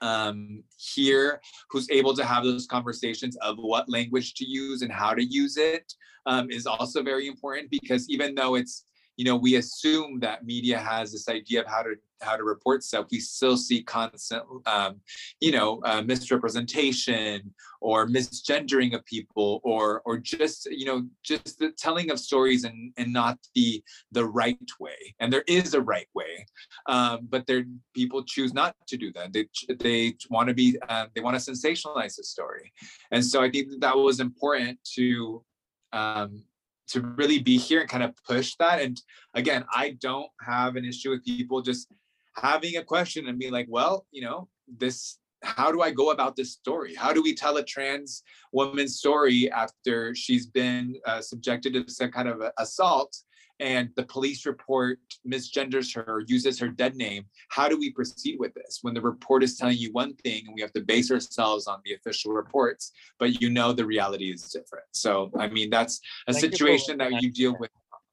um, 0.00 0.62
here 0.76 1.40
who's 1.70 1.90
able 1.90 2.14
to 2.14 2.24
have 2.24 2.44
those 2.44 2.66
conversations 2.66 3.36
of 3.36 3.56
what 3.58 3.88
language 3.88 4.34
to 4.34 4.44
use 4.44 4.82
and 4.82 4.92
how 4.92 5.14
to 5.14 5.24
use 5.24 5.56
it 5.56 5.92
um, 6.26 6.50
is 6.50 6.66
also 6.66 7.02
very 7.02 7.26
important 7.26 7.70
because 7.70 8.08
even 8.08 8.34
though 8.34 8.54
it's 8.54 8.84
you 9.18 9.24
know 9.24 9.36
we 9.36 9.56
assume 9.56 10.20
that 10.20 10.46
media 10.46 10.78
has 10.78 11.12
this 11.12 11.28
idea 11.28 11.60
of 11.60 11.66
how 11.66 11.82
to 11.82 11.96
how 12.20 12.36
to 12.36 12.42
report 12.42 12.82
stuff. 12.82 13.06
We 13.12 13.20
still 13.20 13.56
see 13.56 13.82
constant 13.82 14.44
um, 14.64 15.00
you 15.40 15.52
know 15.52 15.80
uh, 15.84 16.02
misrepresentation 16.02 17.52
or 17.80 18.06
misgendering 18.06 18.94
of 18.94 19.04
people 19.04 19.60
or 19.64 20.02
or 20.04 20.18
just 20.18 20.66
you 20.70 20.86
know 20.86 21.06
just 21.22 21.58
the 21.58 21.72
telling 21.72 22.10
of 22.10 22.20
stories 22.20 22.64
and 22.64 22.92
and 22.96 23.12
not 23.12 23.38
the 23.54 23.82
the 24.12 24.24
right 24.24 24.70
way. 24.80 25.14
And 25.18 25.32
there 25.32 25.44
is 25.46 25.74
a 25.74 25.82
right 25.82 26.08
way 26.14 26.46
um, 26.86 27.26
but 27.28 27.46
there 27.46 27.64
people 27.94 28.22
choose 28.24 28.54
not 28.54 28.76
to 28.86 28.96
do 28.96 29.12
that. 29.14 29.32
They 29.32 29.48
they 29.80 30.14
want 30.30 30.48
to 30.48 30.54
be 30.54 30.78
uh, 30.88 31.06
they 31.14 31.20
want 31.20 31.38
to 31.38 31.50
sensationalize 31.50 32.16
the 32.16 32.24
story. 32.24 32.72
And 33.10 33.24
so 33.24 33.42
i 33.42 33.50
think 33.50 33.70
that, 33.70 33.80
that 33.80 33.96
was 33.96 34.20
important 34.20 34.78
to 34.94 35.44
um, 35.92 36.44
to 36.88 37.00
really 37.00 37.38
be 37.38 37.56
here 37.56 37.80
and 37.80 37.88
kind 37.88 38.02
of 38.02 38.14
push 38.24 38.54
that. 38.58 38.80
And 38.80 39.00
again, 39.34 39.64
I 39.72 39.96
don't 40.00 40.28
have 40.40 40.76
an 40.76 40.84
issue 40.84 41.10
with 41.10 41.24
people 41.24 41.62
just 41.62 41.88
having 42.36 42.76
a 42.76 42.84
question 42.84 43.28
and 43.28 43.38
being 43.38 43.52
like, 43.52 43.66
well, 43.68 44.06
you 44.10 44.22
know, 44.22 44.48
this 44.66 45.18
how 45.42 45.70
do 45.70 45.82
I 45.82 45.90
go 45.90 46.10
about 46.10 46.34
this 46.34 46.52
story? 46.52 46.94
How 46.94 47.12
do 47.12 47.22
we 47.22 47.34
tell 47.34 47.56
a 47.58 47.64
trans 47.64 48.22
woman's 48.52 48.96
story 48.96 49.50
after 49.50 50.14
she's 50.14 50.46
been 50.46 50.96
uh, 51.06 51.20
subjected 51.20 51.74
to 51.74 51.92
some 51.92 52.10
kind 52.10 52.28
of 52.28 52.42
assault 52.58 53.16
and 53.60 53.90
the 53.96 54.04
police 54.04 54.46
report 54.46 55.00
misgenders 55.26 55.94
her 55.94 56.22
uses 56.26 56.58
her 56.58 56.68
dead 56.68 56.96
name, 56.96 57.24
how 57.48 57.68
do 57.68 57.78
we 57.78 57.90
proceed 57.90 58.38
with 58.38 58.54
this 58.54 58.78
when 58.82 58.94
the 58.94 59.00
report 59.00 59.42
is 59.42 59.56
telling 59.56 59.76
you 59.76 59.92
one 59.92 60.14
thing 60.16 60.44
and 60.46 60.54
we 60.54 60.60
have 60.60 60.72
to 60.72 60.80
base 60.80 61.10
ourselves 61.10 61.66
on 61.66 61.80
the 61.84 61.94
official 61.94 62.32
reports, 62.32 62.92
but 63.18 63.40
you 63.40 63.50
know 63.50 63.72
the 63.72 63.84
reality 63.84 64.32
is 64.32 64.42
different? 64.50 64.86
So, 64.92 65.30
I 65.38 65.48
mean, 65.48 65.70
that's 65.70 66.00
a 66.26 66.32
Thank 66.32 66.44
you 66.44 66.50
situation 66.50 66.98
that 66.98 67.22
you 67.22 67.30
deal 67.30 67.56
with. 67.58 67.70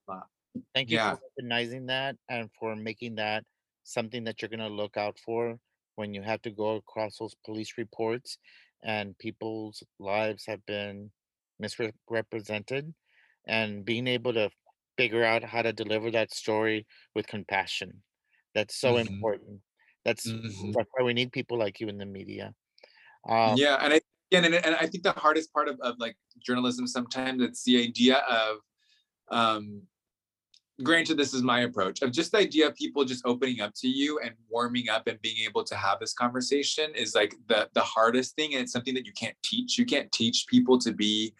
a 0.08 0.12
lot. 0.12 0.28
Thank 0.74 0.90
you 0.90 0.98
Yeah. 0.98 1.16
for 1.16 1.22
recognizing 1.38 1.86
that 1.88 2.16
and 2.30 2.50
for 2.60 2.76
making 2.76 3.16
that 3.16 3.44
something 3.84 4.24
that 4.24 4.42
you're 4.42 4.50
going 4.50 4.60
to 4.60 4.68
look 4.68 4.98
out 4.98 5.20
for 5.24 5.60
when 5.96 6.14
you 6.14 6.22
have 6.22 6.42
to 6.42 6.50
go 6.50 6.76
across 6.76 7.18
those 7.18 7.36
police 7.46 7.74
reports 7.78 8.38
and 8.84 9.18
people's 9.18 9.84
lives 10.00 10.46
have 10.46 10.66
been 10.66 11.12
misrepresented 11.60 12.94
and 13.48 13.86
being 13.86 14.08
able 14.08 14.34
to 14.34 14.50
figure 14.98 15.24
out 15.24 15.44
how 15.44 15.62
to 15.62 15.74
deliver 15.74 16.12
that 16.12 16.34
story 16.34 16.88
with 17.16 17.28
compassion. 17.28 18.04
That's 18.54 18.76
so 18.76 18.98
Mhm, 18.98 18.98
important. 18.98 19.62
That's 20.06 20.36
mhm. 20.44 20.76
that's 20.76 20.90
why 20.94 21.04
we 21.06 21.14
need 21.14 21.32
people 21.34 21.58
like 21.58 21.80
you 21.80 21.88
in 21.90 21.98
the 21.98 22.06
media. 22.06 22.56
Um, 23.30 23.58
Yeah, 23.58 23.76
and 23.82 23.94
I 23.94 24.02
again, 24.32 24.46
and, 24.46 24.56
and 24.66 24.76
I 24.76 24.88
think 24.88 25.04
the 25.04 25.12
hardest 25.12 25.54
part 25.54 25.68
of, 25.68 25.80
of 25.82 25.96
like 26.00 26.18
journalism 26.40 26.88
sometimes 26.88 27.42
it's 27.42 27.64
the 27.64 27.82
idea 27.82 28.18
of 28.18 28.58
um 29.32 29.84
granted 30.84 31.16
this 31.18 31.34
is 31.34 31.42
my 31.42 31.62
approach 31.62 32.02
of 32.02 32.12
just 32.12 32.32
the 32.34 32.38
idea 32.38 32.68
of 32.68 32.76
people 32.76 33.06
just 33.06 33.26
opening 33.26 33.62
up 33.62 33.74
to 33.76 33.88
you 33.88 34.20
and 34.20 34.36
warming 34.50 34.90
up 34.90 35.08
and 35.08 35.22
being 35.22 35.38
able 35.48 35.64
to 35.64 35.76
have 35.76 36.00
this 36.00 36.14
conversation 36.14 36.94
is 36.96 37.16
like 37.16 37.34
the 37.48 37.70
the 37.74 37.82
hardest 37.82 38.36
thing 38.36 38.54
and 38.54 38.64
it's 38.64 38.74
something 38.74 38.94
that 38.94 39.06
you 39.06 39.14
can't 39.14 39.38
teach 39.44 39.78
you 39.78 39.86
can't 39.86 40.12
teach 40.12 40.46
people 40.48 40.78
to 40.78 40.92
be 40.92 41.34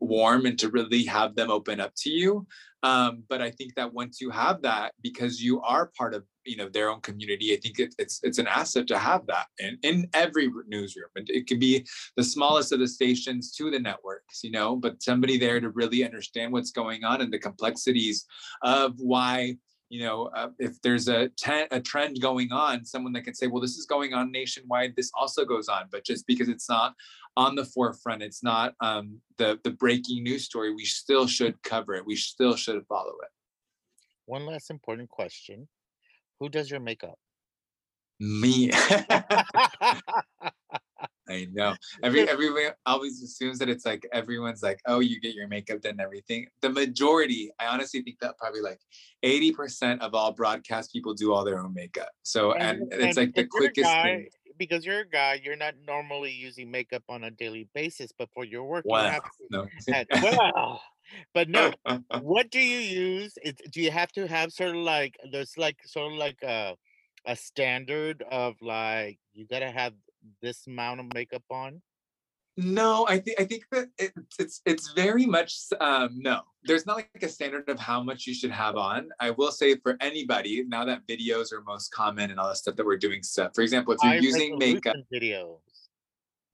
warm 0.00 0.46
and 0.46 0.58
to 0.58 0.68
really 0.68 1.04
have 1.04 1.34
them 1.34 1.50
open 1.50 1.80
up 1.80 1.92
to 1.96 2.10
you. 2.10 2.46
Um, 2.84 3.22
but 3.28 3.40
i 3.40 3.48
think 3.48 3.76
that 3.76 3.92
once 3.94 4.20
you 4.20 4.28
have 4.30 4.60
that 4.62 4.92
because 5.02 5.40
you 5.40 5.60
are 5.60 5.92
part 5.96 6.14
of 6.14 6.24
you 6.44 6.56
know 6.56 6.68
their 6.68 6.90
own 6.90 7.00
community 7.00 7.54
i 7.54 7.56
think 7.56 7.78
it, 7.78 7.94
it's 7.96 8.18
it's 8.24 8.38
an 8.38 8.48
asset 8.48 8.88
to 8.88 8.98
have 8.98 9.24
that 9.28 9.46
in, 9.60 9.78
in 9.84 10.08
every 10.14 10.50
newsroom. 10.66 11.10
And 11.14 11.30
it 11.30 11.46
can 11.46 11.60
be 11.60 11.86
the 12.16 12.24
smallest 12.24 12.72
of 12.72 12.80
the 12.80 12.88
stations 12.88 13.52
to 13.52 13.70
the 13.70 13.78
networks 13.78 14.42
you 14.42 14.50
know 14.50 14.74
but 14.74 15.00
somebody 15.00 15.38
there 15.38 15.60
to 15.60 15.70
really 15.70 16.04
understand 16.04 16.52
what's 16.52 16.72
going 16.72 17.04
on 17.04 17.20
and 17.20 17.32
the 17.32 17.38
complexities 17.38 18.26
of 18.62 18.94
why 18.98 19.56
you 19.92 20.00
know 20.04 20.30
uh, 20.34 20.48
if 20.58 20.80
there's 20.82 21.08
a, 21.08 21.28
ten, 21.36 21.66
a 21.70 21.80
trend 21.80 22.20
going 22.20 22.50
on 22.50 22.84
someone 22.84 23.12
that 23.12 23.22
can 23.22 23.34
say 23.34 23.46
well 23.46 23.60
this 23.60 23.76
is 23.76 23.86
going 23.86 24.14
on 24.14 24.32
nationwide 24.32 24.94
this 24.96 25.10
also 25.18 25.44
goes 25.44 25.68
on 25.68 25.84
but 25.92 26.04
just 26.04 26.26
because 26.26 26.48
it's 26.48 26.68
not 26.68 26.94
on 27.36 27.54
the 27.54 27.64
forefront 27.64 28.22
it's 28.22 28.42
not 28.42 28.74
um, 28.80 29.20
the 29.38 29.58
the 29.64 29.70
breaking 29.70 30.22
news 30.22 30.44
story 30.44 30.74
we 30.74 30.84
still 30.84 31.26
should 31.26 31.62
cover 31.62 31.94
it 31.94 32.06
we 32.06 32.16
still 32.16 32.56
should 32.56 32.84
follow 32.86 33.14
it 33.22 33.30
one 34.26 34.46
last 34.46 34.70
important 34.70 35.08
question. 35.08 35.68
Who 36.40 36.48
does 36.48 36.70
your 36.70 36.80
makeup? 36.80 37.18
me 38.20 38.70
i 41.32 41.46
know. 41.52 41.74
Every 42.02 42.28
everyone 42.28 42.72
always 42.86 43.22
assumes 43.22 43.58
that 43.58 43.68
it's 43.68 43.86
like 43.86 44.06
everyone's 44.12 44.62
like 44.62 44.80
oh 44.86 45.00
you 45.00 45.20
get 45.20 45.34
your 45.34 45.48
makeup 45.48 45.80
done 45.80 45.92
and 45.92 46.00
everything. 46.00 46.46
The 46.60 46.70
majority 46.70 47.50
i 47.58 47.66
honestly 47.66 48.02
think 48.02 48.18
that 48.20 48.38
probably 48.38 48.60
like 48.60 48.80
80% 49.24 50.00
of 50.00 50.14
all 50.14 50.32
broadcast 50.32 50.92
people 50.92 51.14
do 51.14 51.32
all 51.32 51.44
their 51.44 51.60
own 51.60 51.72
makeup. 51.74 52.10
So 52.22 52.52
and, 52.52 52.92
And, 52.92 53.02
it's 53.02 53.16
like 53.16 53.34
the 53.34 53.46
quickest 53.46 53.84
guy, 53.86 54.02
thing. 54.02 54.28
because 54.58 54.84
you're 54.84 55.00
a 55.00 55.08
guy, 55.08 55.40
you're 55.42 55.56
not 55.56 55.74
normally 55.86 56.32
using 56.32 56.70
makeup 56.70 57.04
on 57.08 57.24
a 57.24 57.30
daily 57.30 57.68
basis, 57.74 58.10
but 58.18 58.28
for 58.34 58.44
your 58.44 58.64
work, 58.64 58.84
you 58.84 58.92
wow 58.92 59.10
have 59.10 59.22
no. 59.50 59.66
to. 59.86 59.96
And, 59.96 60.06
well, 60.22 60.82
but 61.34 61.48
no, 61.48 61.72
what 62.20 62.50
do 62.50 62.58
you 62.58 62.78
use? 62.78 63.34
It, 63.42 63.60
do 63.70 63.80
you 63.80 63.90
have 63.90 64.12
to 64.12 64.26
have 64.26 64.52
sort 64.52 64.70
of 64.70 64.82
like 64.82 65.16
there's 65.30 65.56
like 65.56 65.78
sort 65.84 66.12
of 66.12 66.18
like 66.18 66.42
a 66.42 66.76
a 67.24 67.36
standard 67.36 68.24
of 68.30 68.54
like 68.60 69.18
you 69.32 69.46
gotta 69.46 69.70
have 69.70 69.92
this 70.40 70.66
amount 70.66 71.00
of 71.00 71.06
makeup 71.14 71.44
on? 71.50 71.82
No, 72.58 73.06
I 73.08 73.18
think 73.18 73.40
I 73.40 73.44
think 73.44 73.64
that 73.72 73.88
it, 73.98 74.12
it's 74.38 74.60
it's 74.66 74.92
very 74.92 75.24
much 75.24 75.56
um, 75.80 76.10
no. 76.20 76.42
There's 76.64 76.84
not 76.84 76.96
like 76.96 77.08
a 77.22 77.28
standard 77.28 77.68
of 77.70 77.78
how 77.78 78.02
much 78.02 78.26
you 78.26 78.34
should 78.34 78.50
have 78.50 78.76
on. 78.76 79.08
I 79.18 79.30
will 79.30 79.50
say 79.50 79.76
for 79.76 79.96
anybody 80.00 80.62
now 80.68 80.84
that 80.84 81.06
videos 81.06 81.50
are 81.52 81.62
most 81.62 81.90
common 81.92 82.30
and 82.30 82.38
all 82.38 82.48
that 82.48 82.58
stuff 82.58 82.76
that 82.76 82.84
we're 82.84 82.98
doing 82.98 83.22
stuff. 83.22 83.52
For 83.54 83.62
example, 83.62 83.94
if 83.94 84.00
you're 84.02 84.12
High 84.12 84.18
using 84.18 84.58
makeup, 84.58 84.96
videos. 85.12 85.60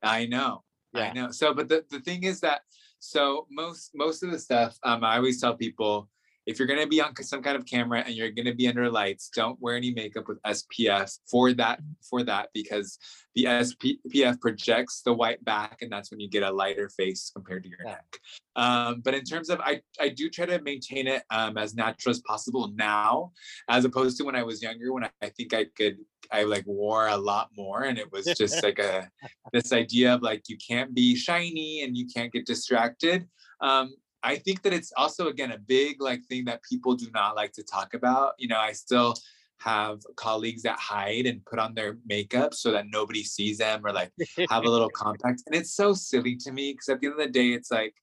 I 0.02 0.26
know. 0.26 0.62
yeah. 0.94 1.10
I 1.10 1.12
know. 1.12 1.30
So, 1.32 1.52
but 1.52 1.68
the, 1.68 1.84
the 1.90 2.00
thing 2.00 2.22
is 2.22 2.40
that 2.40 2.60
so 3.00 3.46
most 3.50 3.90
most 3.94 4.22
of 4.22 4.30
the 4.30 4.38
stuff, 4.38 4.78
um, 4.84 5.02
I 5.02 5.16
always 5.16 5.40
tell 5.40 5.56
people 5.56 6.08
if 6.48 6.58
you're 6.58 6.66
gonna 6.66 6.86
be 6.86 6.98
on 7.02 7.14
some 7.16 7.42
kind 7.42 7.56
of 7.56 7.66
camera 7.66 8.02
and 8.06 8.14
you're 8.14 8.30
gonna 8.30 8.54
be 8.54 8.66
under 8.66 8.90
lights, 8.90 9.28
don't 9.28 9.60
wear 9.60 9.76
any 9.76 9.92
makeup 9.92 10.26
with 10.26 10.40
SPF 10.44 11.18
for 11.30 11.52
that 11.52 11.78
for 12.08 12.22
that 12.22 12.48
because 12.54 12.98
the 13.34 13.44
SPF 13.44 14.40
projects 14.40 15.02
the 15.02 15.12
white 15.12 15.44
back 15.44 15.82
and 15.82 15.92
that's 15.92 16.10
when 16.10 16.20
you 16.20 16.28
get 16.30 16.42
a 16.42 16.50
lighter 16.50 16.88
face 16.88 17.30
compared 17.34 17.64
to 17.64 17.68
your 17.68 17.80
Yeah. 17.84 17.90
neck. 17.92 18.16
Um, 18.56 19.02
but 19.04 19.12
in 19.12 19.24
terms 19.24 19.50
of 19.50 19.60
I 19.60 19.82
I 20.00 20.08
do 20.08 20.30
try 20.30 20.46
to 20.46 20.58
maintain 20.62 21.06
it 21.06 21.22
um, 21.30 21.58
as 21.58 21.74
natural 21.74 22.12
as 22.12 22.20
possible 22.20 22.72
now, 22.74 23.32
as 23.68 23.84
opposed 23.84 24.16
to 24.16 24.24
when 24.24 24.34
I 24.34 24.42
was 24.42 24.62
younger 24.62 24.90
when 24.94 25.04
I, 25.04 25.10
I 25.20 25.28
think 25.28 25.52
I 25.52 25.66
could 25.76 25.98
I 26.32 26.44
like 26.44 26.66
wore 26.66 27.08
a 27.08 27.16
lot 27.16 27.50
more 27.54 27.82
and 27.82 27.98
it 27.98 28.10
was 28.10 28.24
just 28.24 28.62
like 28.66 28.78
a 28.78 29.10
this 29.52 29.70
idea 29.74 30.14
of 30.14 30.22
like 30.22 30.48
you 30.48 30.56
can't 30.56 30.94
be 30.94 31.14
shiny 31.14 31.82
and 31.82 31.94
you 31.94 32.06
can't 32.06 32.32
get 32.32 32.46
distracted. 32.46 33.28
Um, 33.60 33.94
I 34.22 34.36
think 34.36 34.62
that 34.62 34.72
it's 34.72 34.92
also 34.96 35.28
again 35.28 35.52
a 35.52 35.58
big 35.58 36.00
like 36.00 36.24
thing 36.24 36.44
that 36.46 36.62
people 36.62 36.94
do 36.94 37.08
not 37.12 37.36
like 37.36 37.52
to 37.52 37.62
talk 37.62 37.94
about. 37.94 38.32
You 38.38 38.48
know, 38.48 38.58
I 38.58 38.72
still 38.72 39.14
have 39.58 40.00
colleagues 40.16 40.62
that 40.62 40.78
hide 40.78 41.26
and 41.26 41.44
put 41.44 41.58
on 41.58 41.74
their 41.74 41.98
makeup 42.06 42.54
so 42.54 42.70
that 42.72 42.86
nobody 42.88 43.24
sees 43.24 43.58
them 43.58 43.84
or 43.84 43.92
like 43.92 44.12
have 44.50 44.64
a 44.64 44.70
little 44.70 44.90
compact. 44.94 45.42
And 45.46 45.54
it's 45.54 45.74
so 45.74 45.92
silly 45.92 46.36
to 46.36 46.52
me 46.52 46.72
because 46.72 46.88
at 46.88 47.00
the 47.00 47.08
end 47.08 47.20
of 47.20 47.26
the 47.26 47.32
day, 47.32 47.48
it's 47.48 47.70
like 47.70 47.94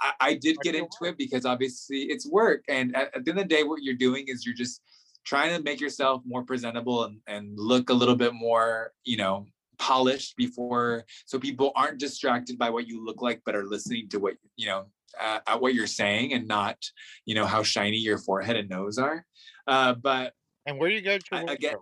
I, 0.00 0.12
I 0.20 0.34
did 0.34 0.58
get 0.62 0.74
into 0.74 1.04
it 1.04 1.16
because 1.16 1.44
obviously 1.44 2.02
it's 2.02 2.28
work. 2.30 2.64
And 2.68 2.94
at, 2.94 3.16
at 3.16 3.24
the 3.24 3.30
end 3.30 3.40
of 3.40 3.48
the 3.48 3.54
day, 3.54 3.62
what 3.62 3.82
you're 3.82 3.94
doing 3.94 4.28
is 4.28 4.44
you're 4.44 4.54
just 4.54 4.82
trying 5.24 5.54
to 5.56 5.62
make 5.62 5.80
yourself 5.80 6.22
more 6.26 6.42
presentable 6.42 7.04
and, 7.04 7.20
and 7.26 7.58
look 7.58 7.90
a 7.90 7.94
little 7.94 8.16
bit 8.16 8.34
more, 8.34 8.92
you 9.04 9.16
know, 9.16 9.46
polished 9.78 10.36
before 10.36 11.04
so 11.24 11.38
people 11.38 11.72
aren't 11.76 11.98
distracted 11.98 12.58
by 12.58 12.68
what 12.68 12.88
you 12.88 13.04
look 13.04 13.22
like 13.22 13.40
but 13.46 13.54
are 13.54 13.64
listening 13.64 14.08
to 14.08 14.18
what 14.18 14.34
you 14.56 14.66
know 14.66 14.86
uh, 15.20 15.40
at 15.46 15.60
what 15.60 15.74
you're 15.74 15.86
saying 15.86 16.32
and 16.32 16.46
not 16.46 16.76
you 17.24 17.34
know 17.34 17.46
how 17.46 17.62
shiny 17.62 17.98
your 17.98 18.18
forehead 18.18 18.56
and 18.56 18.68
nose 18.68 18.98
are 18.98 19.24
uh, 19.66 19.94
but 19.94 20.32
And 20.66 20.78
where 20.78 20.88
do 20.88 20.94
you 20.94 21.02
go 21.02 21.18
to? 21.18 21.24
I- 21.32 21.52
again, 21.52 21.76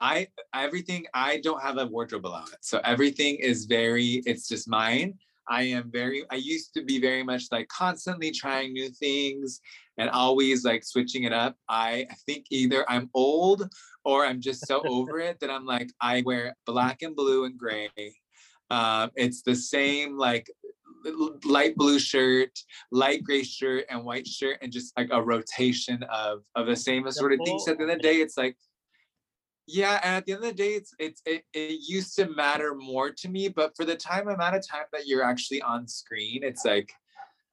I 0.00 0.26
everything 0.52 1.06
I 1.14 1.38
don't 1.38 1.62
have 1.62 1.78
a 1.78 1.86
wardrobe 1.86 2.26
allowance. 2.26 2.56
So 2.62 2.80
everything 2.84 3.36
is 3.36 3.66
very 3.66 4.22
it's 4.26 4.48
just 4.48 4.68
mine. 4.68 5.14
I 5.48 5.62
am 5.62 5.90
very 5.92 6.24
I 6.30 6.36
used 6.36 6.74
to 6.74 6.82
be 6.84 7.00
very 7.00 7.22
much 7.22 7.44
like 7.52 7.68
constantly 7.68 8.32
trying 8.32 8.72
new 8.72 8.90
things 8.90 9.60
and 9.98 10.10
always 10.10 10.64
like 10.64 10.82
switching 10.84 11.22
it 11.22 11.32
up. 11.32 11.56
I 11.68 12.08
think 12.26 12.46
either 12.50 12.84
I'm 12.90 13.10
old 13.14 13.68
or 14.04 14.26
I'm 14.26 14.40
just 14.40 14.66
so 14.66 14.82
over 14.84 15.20
it 15.20 15.38
that 15.40 15.50
I'm 15.50 15.66
like 15.66 15.90
I 16.00 16.22
wear 16.26 16.56
black 16.66 17.02
and 17.02 17.14
blue 17.14 17.44
and 17.44 17.56
gray. 17.56 17.90
Um, 18.70 19.10
it's 19.14 19.42
the 19.42 19.54
same 19.54 20.18
like 20.18 20.50
light 21.44 21.76
blue 21.76 21.98
shirt, 21.98 22.58
light 22.90 23.22
gray 23.24 23.42
shirt, 23.42 23.84
and 23.90 24.04
white 24.04 24.26
shirt, 24.26 24.58
and 24.62 24.72
just 24.72 24.96
like 24.96 25.08
a 25.10 25.22
rotation 25.22 26.02
of 26.04 26.42
of 26.54 26.66
the 26.66 26.76
same 26.76 27.10
sort 27.10 27.32
of 27.32 27.40
things. 27.44 27.68
At 27.68 27.78
the 27.78 27.82
end 27.82 27.90
of 27.92 27.98
the 27.98 28.02
day, 28.02 28.16
it's 28.16 28.36
like 28.36 28.56
yeah, 29.66 30.00
and 30.02 30.16
at 30.16 30.26
the 30.26 30.32
end 30.32 30.44
of 30.44 30.48
the 30.48 30.54
day, 30.54 30.70
it's 30.70 30.94
it's 30.98 31.22
it, 31.24 31.44
it 31.52 31.80
used 31.88 32.16
to 32.16 32.28
matter 32.28 32.74
more 32.74 33.10
to 33.10 33.28
me, 33.28 33.48
but 33.48 33.76
for 33.76 33.84
the 33.84 33.96
time 33.96 34.28
amount 34.28 34.56
of 34.56 34.66
time 34.66 34.84
that 34.92 35.06
you're 35.06 35.22
actually 35.22 35.62
on 35.62 35.86
screen, 35.86 36.42
it's 36.42 36.64
like 36.64 36.92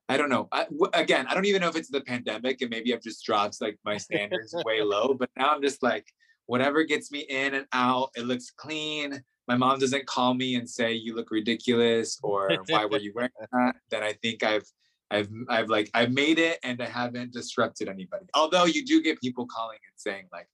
I 0.10 0.18
don't 0.18 0.30
know. 0.30 0.48
I, 0.52 0.64
w- 0.64 0.90
again, 0.94 1.28
I 1.30 1.36
don't 1.36 1.46
even 1.46 1.62
know 1.62 1.70
if 1.70 1.76
it's 1.76 1.90
the 1.90 2.02
pandemic 2.02 2.62
and 2.62 2.72
maybe 2.72 2.94
I've 2.94 3.02
just 3.04 3.24
dropped 3.24 3.62
like 3.62 3.78
my 3.86 3.98
standards 3.98 4.56
way 4.66 4.82
low, 4.82 5.14
but 5.14 5.30
now 5.38 5.52
I'm 5.52 5.62
just 5.62 5.84
like 5.84 6.08
whatever 6.48 6.84
gets 6.84 7.12
me 7.12 7.20
in 7.20 7.54
and 7.54 7.68
out, 7.74 8.10
it 8.16 8.26
looks 8.26 8.50
clean. 8.50 9.24
My 9.50 9.58
mom 9.58 9.80
doesn't 9.80 10.06
call 10.06 10.36
me 10.36 10.56
and 10.56 10.70
say 10.70 10.94
you 10.94 11.16
look 11.16 11.32
ridiculous 11.32 12.20
or 12.22 12.64
why 12.68 12.86
were 12.86 13.00
you 13.00 13.12
wearing 13.16 13.32
that? 13.52 13.76
Then 13.90 14.04
I 14.04 14.14
think 14.14 14.44
I've 14.44 14.66
I've 15.10 15.28
I've 15.50 15.70
like 15.70 15.90
I've 15.96 16.12
made 16.12 16.38
it 16.38 16.60
and 16.64 16.80
I 16.80 16.86
haven't 16.86 17.34
disrupted 17.34 17.90
anybody. 17.90 18.28
Although 18.36 18.66
you 18.66 18.86
do 18.86 19.02
get 19.02 19.20
people 19.20 19.48
calling 19.48 19.80
and 19.84 19.94
saying 19.96 20.28
like 20.32 20.48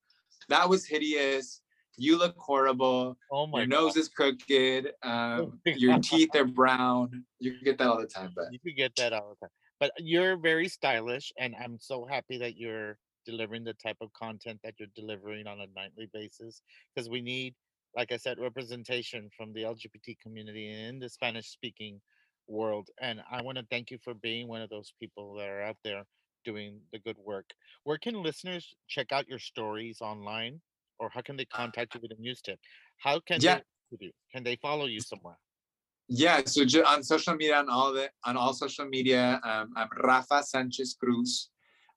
that 0.47 0.69
was 0.69 0.85
hideous. 0.85 1.59
You 1.97 2.17
look 2.17 2.35
horrible. 2.37 3.17
Oh 3.33 3.47
my 3.47 3.59
Your 3.59 3.67
nose 3.67 3.95
God. 3.95 3.99
is 3.99 4.07
crooked. 4.07 4.93
Um, 5.03 5.59
your 5.65 5.99
teeth 5.99 6.33
are 6.33 6.45
brown. 6.45 7.25
You 7.39 7.61
get 7.63 7.77
that 7.79 7.87
all 7.87 7.99
the 7.99 8.07
time, 8.07 8.31
but 8.33 8.45
You 8.49 8.73
get 8.73 8.95
that 8.95 9.11
all 9.11 9.29
the 9.29 9.45
time. 9.45 9.51
But 9.81 9.91
you're 9.97 10.37
very 10.37 10.69
stylish, 10.69 11.33
and 11.37 11.53
I'm 11.61 11.77
so 11.81 12.05
happy 12.05 12.37
that 12.37 12.55
you're 12.55 12.97
delivering 13.25 13.63
the 13.63 13.73
type 13.73 13.97
of 13.99 14.13
content 14.13 14.59
that 14.63 14.75
you're 14.77 14.89
delivering 14.95 15.47
on 15.47 15.59
a 15.59 15.67
nightly 15.75 16.09
basis 16.13 16.61
because 16.93 17.09
we 17.09 17.21
need, 17.21 17.55
like 17.95 18.11
I 18.11 18.17
said, 18.17 18.39
representation 18.39 19.29
from 19.35 19.53
the 19.53 19.63
LGBT 19.63 20.19
community 20.21 20.69
in 20.69 20.99
the 20.99 21.09
Spanish 21.09 21.47
speaking 21.47 22.01
world. 22.47 22.89
And 23.01 23.21
I 23.31 23.41
want 23.41 23.57
to 23.57 23.65
thank 23.71 23.89
you 23.89 23.97
for 24.03 24.13
being 24.13 24.47
one 24.47 24.61
of 24.61 24.69
those 24.69 24.93
people 24.99 25.35
that 25.35 25.47
are 25.47 25.63
out 25.63 25.77
there 25.83 26.03
doing 26.43 26.79
the 26.91 26.99
good 26.99 27.17
work. 27.17 27.45
Where 27.83 27.97
can 27.97 28.21
listeners 28.21 28.73
check 28.87 29.11
out 29.11 29.27
your 29.27 29.39
stories 29.39 29.99
online, 30.01 30.61
or 30.99 31.09
how 31.13 31.21
can 31.21 31.37
they 31.37 31.45
contact 31.45 31.95
you 31.95 32.01
with 32.01 32.11
a 32.11 32.21
news 32.21 32.41
tip? 32.41 32.59
How 32.97 33.19
can 33.19 33.41
Yeah. 33.41 33.59
they? 33.91 34.11
Can 34.33 34.43
they 34.43 34.57
follow 34.57 34.85
you 34.85 34.99
somewhere? 34.99 35.37
yeah. 36.07 36.41
So 36.45 36.63
on 36.85 37.01
social 37.03 37.35
media, 37.35 37.57
on 37.57 37.69
all 37.69 37.95
it, 37.95 38.11
on 38.25 38.35
all 38.35 38.53
social 38.53 38.85
media, 38.85 39.39
um, 39.43 39.71
I'm 39.75 39.89
Rafa 40.03 40.43
Sanchez 40.43 40.95
Cruz, 40.99 41.49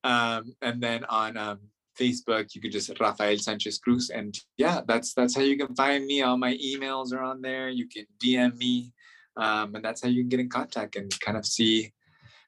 um, 0.04 0.54
and 0.62 0.80
then 0.80 1.04
on 1.06 1.36
um, 1.36 1.58
Facebook, 1.98 2.54
you 2.54 2.60
could 2.60 2.72
just 2.72 2.90
Rafael 3.00 3.38
Sanchez 3.38 3.78
Cruz, 3.78 4.10
and 4.10 4.38
yeah, 4.56 4.80
that's 4.86 5.14
that's 5.14 5.34
how 5.34 5.42
you 5.42 5.56
can 5.56 5.74
find 5.74 6.06
me. 6.06 6.22
All 6.22 6.36
my 6.36 6.54
emails 6.54 7.12
are 7.12 7.22
on 7.22 7.42
there. 7.42 7.68
You 7.68 7.88
can 7.88 8.06
DM 8.22 8.56
me, 8.56 8.92
um, 9.36 9.74
and 9.74 9.84
that's 9.84 10.02
how 10.02 10.08
you 10.08 10.22
can 10.22 10.28
get 10.28 10.40
in 10.40 10.48
contact 10.48 10.96
and 10.96 11.12
kind 11.20 11.36
of 11.36 11.44
see 11.44 11.92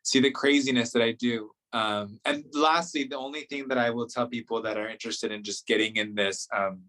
see 0.02 0.20
the 0.20 0.30
craziness 0.30 0.92
that 0.92 1.02
I 1.02 1.12
do. 1.12 1.50
Um, 1.72 2.18
and 2.24 2.44
lastly, 2.52 3.04
the 3.04 3.18
only 3.18 3.42
thing 3.42 3.68
that 3.68 3.78
I 3.78 3.90
will 3.90 4.06
tell 4.06 4.26
people 4.26 4.62
that 4.62 4.76
are 4.76 4.88
interested 4.88 5.30
in 5.30 5.42
just 5.42 5.66
getting 5.66 5.96
in 5.96 6.14
this 6.14 6.48
um, 6.56 6.80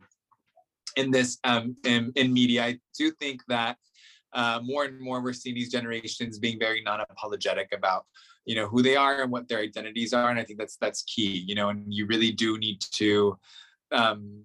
in 0.96 1.12
this 1.12 1.38
um, 1.44 1.76
in, 1.86 2.12
in 2.16 2.34
media, 2.34 2.66
I 2.66 2.80
do 2.98 3.12
think 3.12 3.42
that 3.48 3.78
uh, 4.34 4.60
more 4.64 4.86
and 4.86 5.00
more 5.00 5.22
we're 5.22 5.34
seeing 5.34 5.56
these 5.56 5.72
generations 5.72 6.40
being 6.40 6.60
very 6.60 6.82
non-apologetic 6.82 7.70
about 7.74 8.06
you 8.46 8.56
know 8.56 8.68
who 8.68 8.82
they 8.82 8.96
are 8.96 9.22
and 9.22 9.32
what 9.32 9.48
their 9.48 9.60
identities 9.60 10.14
are, 10.14 10.30
and 10.30 10.40
I 10.40 10.44
think 10.44 10.60
that's 10.60 10.78
that's 10.78 11.04
key. 11.04 11.44
You 11.48 11.56
know, 11.56 11.70
and 11.70 11.94
you 11.94 12.06
really 12.06 12.32
do 12.32 12.58
need 12.58 12.82
to 12.94 13.38
um, 13.92 14.44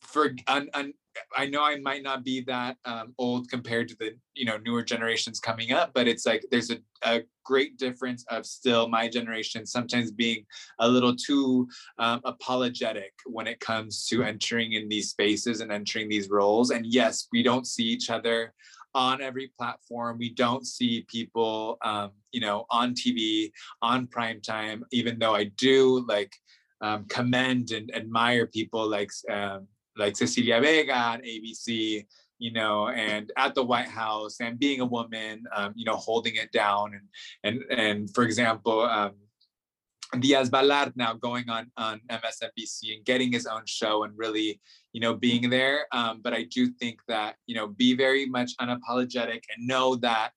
for 0.00 0.34
un, 0.48 0.68
un, 0.74 0.92
I 1.36 1.46
know 1.46 1.62
I 1.62 1.78
might 1.80 2.02
not 2.02 2.24
be 2.24 2.40
that 2.42 2.76
um, 2.84 3.14
old 3.18 3.48
compared 3.50 3.88
to 3.88 3.96
the 3.98 4.12
you 4.34 4.44
know 4.44 4.58
newer 4.58 4.82
generations 4.82 5.40
coming 5.40 5.72
up, 5.72 5.92
but 5.94 6.08
it's 6.08 6.26
like 6.26 6.44
there's 6.50 6.70
a, 6.70 6.78
a 7.04 7.22
great 7.44 7.76
difference 7.78 8.24
of 8.30 8.46
still 8.46 8.88
my 8.88 9.08
generation 9.08 9.66
sometimes 9.66 10.10
being 10.10 10.44
a 10.78 10.88
little 10.88 11.14
too 11.14 11.68
um, 11.98 12.20
apologetic 12.24 13.12
when 13.26 13.46
it 13.46 13.60
comes 13.60 14.06
to 14.06 14.22
entering 14.22 14.72
in 14.72 14.88
these 14.88 15.10
spaces 15.10 15.60
and 15.60 15.72
entering 15.72 16.08
these 16.08 16.30
roles. 16.30 16.70
And 16.70 16.86
yes, 16.86 17.28
we 17.32 17.42
don't 17.42 17.66
see 17.66 17.84
each 17.84 18.10
other 18.10 18.52
on 18.94 19.22
every 19.22 19.52
platform. 19.58 20.18
We 20.18 20.30
don't 20.30 20.66
see 20.66 21.04
people, 21.08 21.78
um, 21.82 22.10
you 22.32 22.40
know, 22.40 22.66
on 22.70 22.94
TV, 22.94 23.50
on 23.80 24.06
prime 24.06 24.40
time. 24.40 24.84
Even 24.92 25.18
though 25.18 25.34
I 25.34 25.44
do 25.44 26.04
like 26.06 26.32
um, 26.80 27.06
commend 27.08 27.70
and 27.70 27.94
admire 27.94 28.46
people 28.46 28.88
like 28.88 29.10
um, 29.30 29.66
like 29.96 30.16
Cecilia 30.16 30.60
Vega 30.60 30.96
on 30.96 31.20
ABC, 31.20 32.06
you 32.38 32.52
know, 32.52 32.88
and 32.88 33.30
at 33.36 33.54
the 33.54 33.62
White 33.62 33.88
House 33.88 34.40
and 34.40 34.58
being 34.58 34.80
a 34.80 34.86
woman, 34.86 35.44
um, 35.54 35.72
you 35.76 35.84
know, 35.84 35.96
holding 35.96 36.36
it 36.36 36.50
down 36.52 36.92
and 37.44 37.62
and 37.70 37.78
and 37.78 38.14
for 38.14 38.24
example, 38.24 38.80
um, 38.80 39.12
Diaz 40.18 40.50
Balart 40.50 40.92
now 40.94 41.14
going 41.14 41.48
on 41.48 41.70
on 41.76 42.00
MSNBC 42.10 42.96
and 42.96 43.04
getting 43.04 43.32
his 43.32 43.46
own 43.46 43.62
show 43.64 44.04
and 44.04 44.12
really, 44.16 44.60
you 44.92 45.00
know, 45.00 45.14
being 45.14 45.48
there. 45.48 45.86
Um, 45.92 46.20
but 46.22 46.34
I 46.34 46.44
do 46.44 46.68
think 46.68 47.00
that 47.08 47.36
you 47.46 47.54
know, 47.54 47.68
be 47.68 47.94
very 47.94 48.26
much 48.26 48.52
unapologetic 48.60 49.42
and 49.54 49.66
know 49.66 49.96
that 49.96 50.32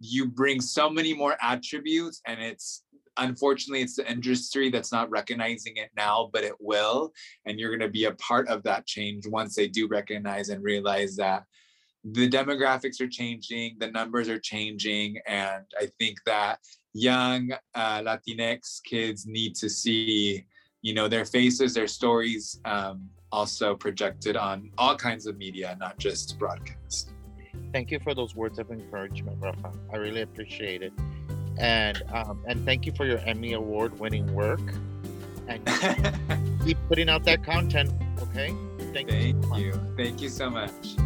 you 0.00 0.26
bring 0.26 0.60
so 0.60 0.90
many 0.90 1.14
more 1.14 1.36
attributes, 1.40 2.20
and 2.26 2.40
it's 2.40 2.84
unfortunately 3.16 3.80
it's 3.80 3.96
the 3.96 4.10
industry 4.10 4.70
that's 4.70 4.92
not 4.92 5.08
recognizing 5.10 5.76
it 5.76 5.90
now, 5.96 6.28
but 6.32 6.44
it 6.44 6.54
will, 6.60 7.12
and 7.46 7.58
you're 7.58 7.70
going 7.70 7.80
to 7.80 7.88
be 7.88 8.04
a 8.04 8.14
part 8.14 8.48
of 8.48 8.62
that 8.64 8.86
change 8.86 9.26
once 9.26 9.54
they 9.54 9.68
do 9.68 9.88
recognize 9.88 10.48
and 10.50 10.62
realize 10.62 11.16
that 11.16 11.44
the 12.04 12.28
demographics 12.28 13.00
are 13.00 13.08
changing, 13.08 13.76
the 13.78 13.90
numbers 13.90 14.28
are 14.28 14.38
changing, 14.38 15.18
and 15.26 15.64
I 15.80 15.88
think 15.98 16.18
that 16.26 16.58
young 16.94 17.52
uh, 17.74 18.00
Latinx 18.00 18.82
kids 18.84 19.26
need 19.26 19.54
to 19.56 19.68
see, 19.68 20.46
you 20.82 20.94
know, 20.94 21.08
their 21.08 21.24
faces, 21.24 21.74
their 21.74 21.88
stories, 21.88 22.60
um, 22.64 23.08
also 23.32 23.74
projected 23.74 24.36
on 24.36 24.70
all 24.78 24.96
kinds 24.96 25.26
of 25.26 25.36
media, 25.36 25.76
not 25.78 25.98
just 25.98 26.38
broadcast. 26.38 27.10
Thank 27.72 27.90
you 27.90 27.98
for 27.98 28.14
those 28.14 28.36
words 28.36 28.60
of 28.60 28.70
encouragement, 28.70 29.38
Rafa. 29.40 29.72
I 29.92 29.96
really 29.96 30.22
appreciate 30.22 30.82
it. 30.82 30.92
And 31.58 32.02
um, 32.12 32.42
and 32.46 32.64
thank 32.64 32.86
you 32.86 32.92
for 32.92 33.04
your 33.04 33.18
Emmy 33.18 33.52
award 33.52 33.98
winning 33.98 34.32
work. 34.32 34.60
And 35.48 35.64
keep 36.64 36.78
putting 36.88 37.08
out 37.08 37.24
that 37.24 37.44
content, 37.44 37.92
okay? 38.22 38.54
Thank 38.92 39.10
you. 39.10 39.72
Thank 39.96 40.22
you 40.22 40.28
so 40.28 40.48
much. 40.48 40.96